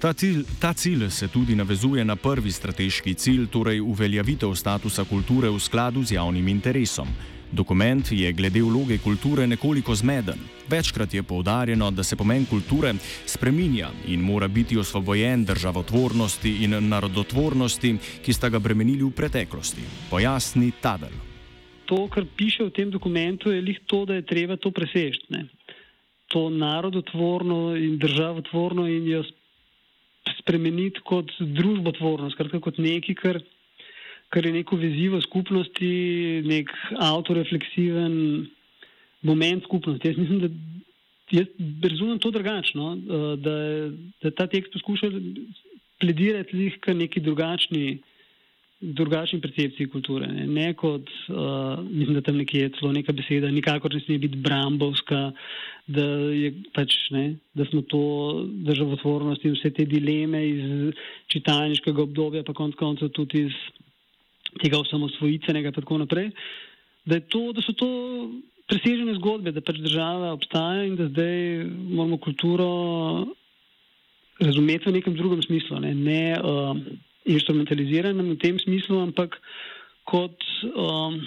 Ta 0.00 0.12
cilj, 0.12 0.44
ta 0.60 0.72
cilj 0.72 1.08
se 1.10 1.28
tudi 1.28 1.56
navezuje 1.56 2.04
na 2.04 2.16
prvi 2.16 2.52
strateški 2.52 3.14
cilj, 3.14 3.46
torej 3.46 3.80
uveljavitev 3.80 4.52
statusa 4.54 5.04
kulture 5.04 5.48
v 5.48 5.60
skladu 5.60 6.04
z 6.04 6.12
javnim 6.12 6.48
interesom. 6.48 7.08
Dokument 7.52 8.12
je 8.12 8.32
glede 8.32 8.62
vloge 8.62 8.96
kulture 8.98 9.46
nekoliko 9.46 9.94
zmeden. 9.94 10.38
Večkrat 10.68 11.14
je 11.14 11.22
poudarjeno, 11.22 11.90
da 11.90 12.02
se 12.02 12.16
pomen 12.16 12.46
kulture 12.46 12.94
spreminja 13.26 13.90
in 14.08 14.20
mora 14.20 14.48
biti 14.48 14.78
osvobojen 14.78 15.44
državotvornosti 15.44 16.54
in 16.64 16.88
narodotvornosti, 16.88 17.96
ki 18.24 18.32
sta 18.32 18.48
ga 18.48 18.58
bremenili 18.58 19.04
v 19.04 19.10
preteklosti. 19.10 19.84
Pojasni 20.10 20.72
Tadel. 20.80 21.12
To, 21.92 22.08
kar 22.08 22.24
piše 22.36 22.64
v 22.64 22.72
tem 22.72 22.90
dokumentu, 22.90 23.52
je 23.52 23.60
lih 23.60 23.80
to, 23.86 24.06
da 24.08 24.14
je 24.14 24.24
treba 24.24 24.56
to 24.56 24.70
presežiti. 24.70 25.44
To 26.32 26.48
narodotvorno 26.48 27.76
in 27.76 27.98
državotvorno 28.00 28.88
in 28.88 29.08
jo 29.12 29.24
spremeniti 30.38 31.04
kot 31.04 31.28
družbotvorno, 31.36 32.30
skratka 32.32 32.60
kot 32.64 32.78
nekaj, 32.78 33.14
kar, 33.14 33.42
kar 34.32 34.46
je 34.46 34.52
neko 34.52 34.76
vezivo 34.80 35.20
skupnosti, 35.20 35.88
nek 36.48 36.70
autorefleksiven 36.98 38.14
moment 39.28 39.64
skupnosti. 39.64 40.08
Jaz 40.08 40.18
mislim, 40.18 40.38
da 40.40 40.48
jaz 41.36 41.50
razumem 41.90 42.18
to 42.18 42.30
drugačno, 42.30 42.94
da, 43.36 43.56
da 44.22 44.30
ta 44.30 44.46
tekst 44.46 44.72
poskuša 44.72 45.12
pledirati 46.00 46.72
k 46.80 46.96
neki 46.96 47.20
drugačni. 47.20 48.00
Drugačni 48.82 49.36
percepciji 49.38 49.86
kulture. 49.86 50.26
Ne, 50.26 50.42
ne 50.50 50.72
kot, 50.74 51.06
uh, 51.30 51.36
mislim, 51.86 52.16
da 52.16 52.20
tam 52.26 52.40
nekje 52.40 52.64
je 52.64 52.70
celo 52.74 52.90
neka 52.92 53.12
beseda, 53.14 53.46
nikakor 53.54 53.94
ne 53.94 54.00
sme 54.02 54.16
biti 54.18 54.40
brambovska, 54.42 55.20
da, 55.86 56.06
je, 56.34 56.48
pač, 56.74 56.96
ne, 57.14 57.36
da 57.54 57.62
smo 57.70 57.84
to 57.86 58.00
državotvornost 58.66 59.46
in 59.46 59.54
vse 59.54 59.70
te 59.76 59.86
dileme 59.86 60.40
iz 60.48 60.98
čitalniškega 61.30 62.02
obdobja, 62.02 62.42
pa 62.42 62.56
konc 62.58 62.74
koncev 62.74 63.14
tudi 63.14 63.44
iz 63.46 63.60
tega 64.60 64.80
osamosvojitvenega 64.82 65.72
in 65.72 65.76
tako 65.76 66.00
naprej, 66.02 66.32
da, 67.08 67.20
to, 67.20 67.50
da 67.56 67.64
so 67.64 67.74
to 67.76 67.88
presežene 68.70 69.14
zgodbe, 69.18 69.52
da 69.52 69.62
pač 69.64 69.80
država 69.82 70.32
obstaja 70.36 70.84
in 70.86 70.96
da 70.96 71.08
zdaj 71.10 71.64
moramo 71.68 72.18
kulturo 72.22 72.68
razumeti 74.42 74.88
v 74.88 74.96
nekem 74.98 75.16
drugem 75.18 75.42
smislu. 75.42 75.80
Ne, 75.82 75.94
ne, 75.94 76.24
uh, 76.38 76.76
instrumentaliziranem 77.28 78.32
v 78.34 78.40
tem 78.40 78.58
smislu, 78.58 79.02
ampak 79.02 79.38
kot, 80.08 80.42
um, 80.74 81.20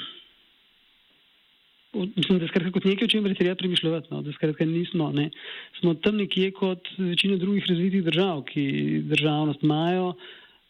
mislim, 2.16 2.40
da 2.42 2.50
skratka 2.50 2.74
kot 2.76 2.88
nekaj, 2.88 3.08
o 3.08 3.14
čemer 3.14 3.32
je 3.32 3.40
treba 3.40 3.56
premišljati, 3.60 4.12
no, 4.12 4.24
da 4.26 4.34
skratka 4.36 4.68
nismo, 4.68 5.12
ne. 5.16 5.30
Smo 5.80 5.96
tam 6.04 6.20
nekje 6.20 6.52
kot 6.56 6.90
večina 6.98 7.40
drugih 7.40 7.68
razvitih 7.70 8.04
držav, 8.04 8.44
ki 8.52 8.66
državnost 9.12 9.64
imajo, 9.64 10.16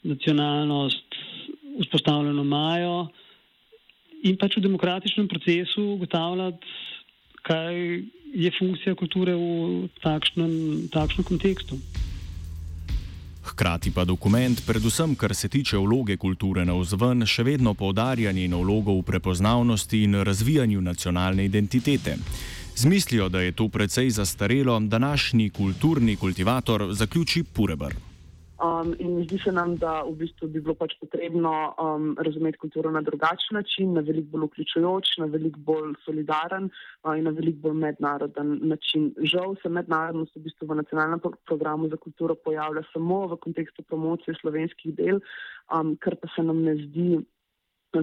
nacionalnost 0.06 1.18
vzpostavljeno 1.82 2.44
imajo 2.44 3.08
in 4.24 4.38
pač 4.42 4.58
v 4.58 4.66
demokratičnem 4.66 5.28
procesu 5.28 5.84
ugotavljati, 5.96 6.66
kaj 7.46 7.76
je 8.36 8.52
funkcija 8.58 8.96
kulture 8.96 9.36
v 9.38 9.88
takšnem, 10.02 10.90
takšnem 10.92 11.24
kontekstu. 11.28 11.78
Hkrati 13.46 13.92
pa 13.94 14.06
dokument, 14.06 14.58
predvsem 14.66 15.14
kar 15.16 15.36
se 15.36 15.50
tiče 15.50 15.78
vloge 15.78 16.18
kulture 16.18 16.66
na 16.66 16.74
vzven, 16.74 17.22
še 17.30 17.46
vedno 17.46 17.76
poudarja 17.78 18.32
njeno 18.34 18.64
vlogo 18.66 18.98
v 18.98 19.06
prepoznavnosti 19.06 20.02
in 20.04 20.18
razvijanju 20.26 20.82
nacionalne 20.82 21.46
identitete. 21.46 22.18
Z 22.76 22.90
mislijo, 22.90 23.30
da 23.30 23.46
je 23.46 23.52
to 23.52 23.70
precej 23.70 24.10
zastarelo, 24.10 24.80
današnji 24.80 25.50
kulturni 25.50 26.16
kultivator 26.16 26.90
zaključi 26.92 27.44
Pureber. 27.44 27.96
Um, 28.66 28.94
in 29.00 29.24
zdi 29.24 29.38
se 29.44 29.52
nam, 29.52 29.76
da 29.78 30.02
v 30.08 30.14
bistvu 30.22 30.48
bi 30.50 30.62
bilo 30.64 30.74
pač 30.80 30.96
potrebno 31.02 31.52
um, 31.82 32.06
razumeti 32.18 32.58
kulturo 32.58 32.92
na 32.92 33.02
drugačen 33.06 33.58
način, 33.60 33.92
na 33.94 34.02
veliko 34.08 34.32
bolj 34.32 34.48
vključujoč, 34.48 35.12
na 35.22 35.28
veliko 35.34 35.60
bolj 35.68 35.92
solidaren 36.06 36.70
uh, 36.70 37.14
in 37.18 37.28
na 37.28 37.34
veliko 37.36 37.68
bolj 37.68 37.78
mednaroden 37.84 38.56
način. 38.72 39.12
Žal 39.34 39.58
se 39.62 39.70
mednarodnost 39.70 40.38
v 40.38 40.46
bistvu 40.48 40.70
v 40.72 40.80
nacionalnem 40.82 41.22
programu 41.46 41.92
za 41.94 42.00
kulturo 42.08 42.38
pojavlja 42.48 42.86
samo 42.94 43.22
v 43.34 43.40
kontekstu 43.46 43.84
promocije 43.84 44.38
slovenskih 44.42 44.96
del, 44.98 45.22
um, 45.70 45.94
kar 46.02 46.18
pa 46.22 46.32
se 46.36 46.48
nam 46.48 46.64
ne 46.66 46.78
zdi 46.86 47.20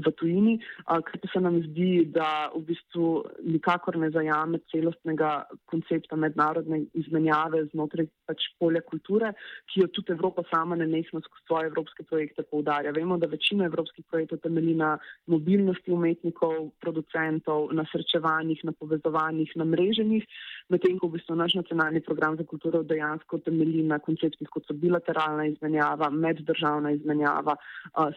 v 0.00 0.12
tujini, 0.16 0.54
pa 0.86 1.00
se 1.32 1.40
nam 1.40 1.60
zdi, 1.66 2.06
da 2.14 2.50
v 2.54 2.62
bistvu 2.70 3.24
nikakor 3.44 3.96
ne 4.00 4.10
zajame 4.10 4.62
celostnega 4.72 5.44
koncepta 5.66 6.16
mednarodne 6.16 6.84
izmenjave 6.94 7.64
znotraj 7.72 8.08
pač 8.26 8.48
polja 8.58 8.80
kulture, 8.86 9.32
ki 9.72 9.82
jo 9.82 9.90
tudi 9.92 10.12
Evropa 10.16 10.44
sama 10.50 10.76
nenehno 10.76 11.20
skozi 11.20 11.46
svoje 11.46 11.66
evropske 11.66 12.04
projekte 12.08 12.42
poudarja. 12.42 12.92
Vemo, 12.96 13.18
da 13.18 13.26
večina 13.26 13.66
evropskih 13.66 14.04
projektov 14.10 14.38
temelji 14.44 14.74
na 14.78 14.96
mobilnosti 15.26 15.92
umetnikov, 15.92 16.70
producentov, 16.80 17.68
na 17.72 17.84
srečevanjih, 17.92 18.62
na 18.64 18.72
povezovanjih, 18.72 19.52
na 19.56 19.64
mreženjih, 19.68 20.24
medtem 20.72 20.98
ko 20.98 21.10
v 21.10 21.18
bistvu 21.18 21.36
naš 21.36 21.56
nacionalni 21.58 22.00
program 22.00 22.36
za 22.36 22.46
kulturo 22.48 22.82
dejansko 22.82 23.42
temelji 23.44 23.82
na 23.82 23.98
konceptih, 23.98 24.48
kot 24.48 24.66
so 24.68 24.76
bilateralna 24.78 25.48
izmenjava, 25.50 26.10
meddržavna 26.10 26.94
izmenjava, 26.96 27.56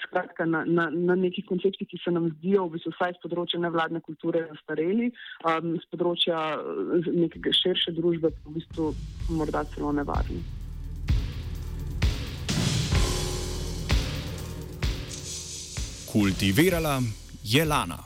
skratka 0.03 0.45
na, 0.45 0.63
na, 0.65 0.89
na 0.89 1.15
nekih 1.15 1.45
konceptih, 1.45 1.64
koncepti, 1.65 1.85
ki 1.85 1.97
se 2.03 2.11
nam 2.11 2.29
zdijo, 2.29 2.67
v 2.67 2.77
bistvu 2.77 2.91
vsaj 2.93 3.13
z 3.17 3.21
področja 3.23 3.59
nevladne 3.59 4.01
kulture, 4.01 4.45
zastareli, 4.51 5.11
um, 5.45 5.75
z 5.81 5.85
področja 5.89 6.57
nekega 7.09 7.53
širše 7.53 7.95
družbe 7.97 8.29
pa 8.29 8.49
v 8.49 8.59
bistvu 8.59 8.93
morda 9.33 9.65
celo 9.73 9.91
nevarni. 9.91 10.43
Kultivirala 16.11 17.01
je 17.43 17.65
Lana. 17.65 17.99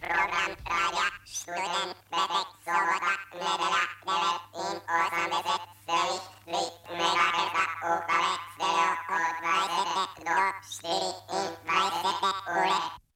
Program 0.00 1.21
kuten 1.44 1.94
vetet, 2.10 2.48
soluta, 2.64 3.12
nedelä, 3.34 3.82
nevet, 4.06 4.42
in 4.54 4.76
osan 4.96 5.30
veset, 5.30 5.62
selis, 5.86 6.22
li, 6.46 6.62
megakesta, 6.96 7.62
uhkavet, 7.90 8.40
stereo, 8.54 8.92
oot, 9.14 9.36
väisette, 9.42 10.22
do, 10.26 10.38
stili, 10.62 11.10
in, 11.38 11.50
väisette, 11.66 12.30
ure. 12.50 13.11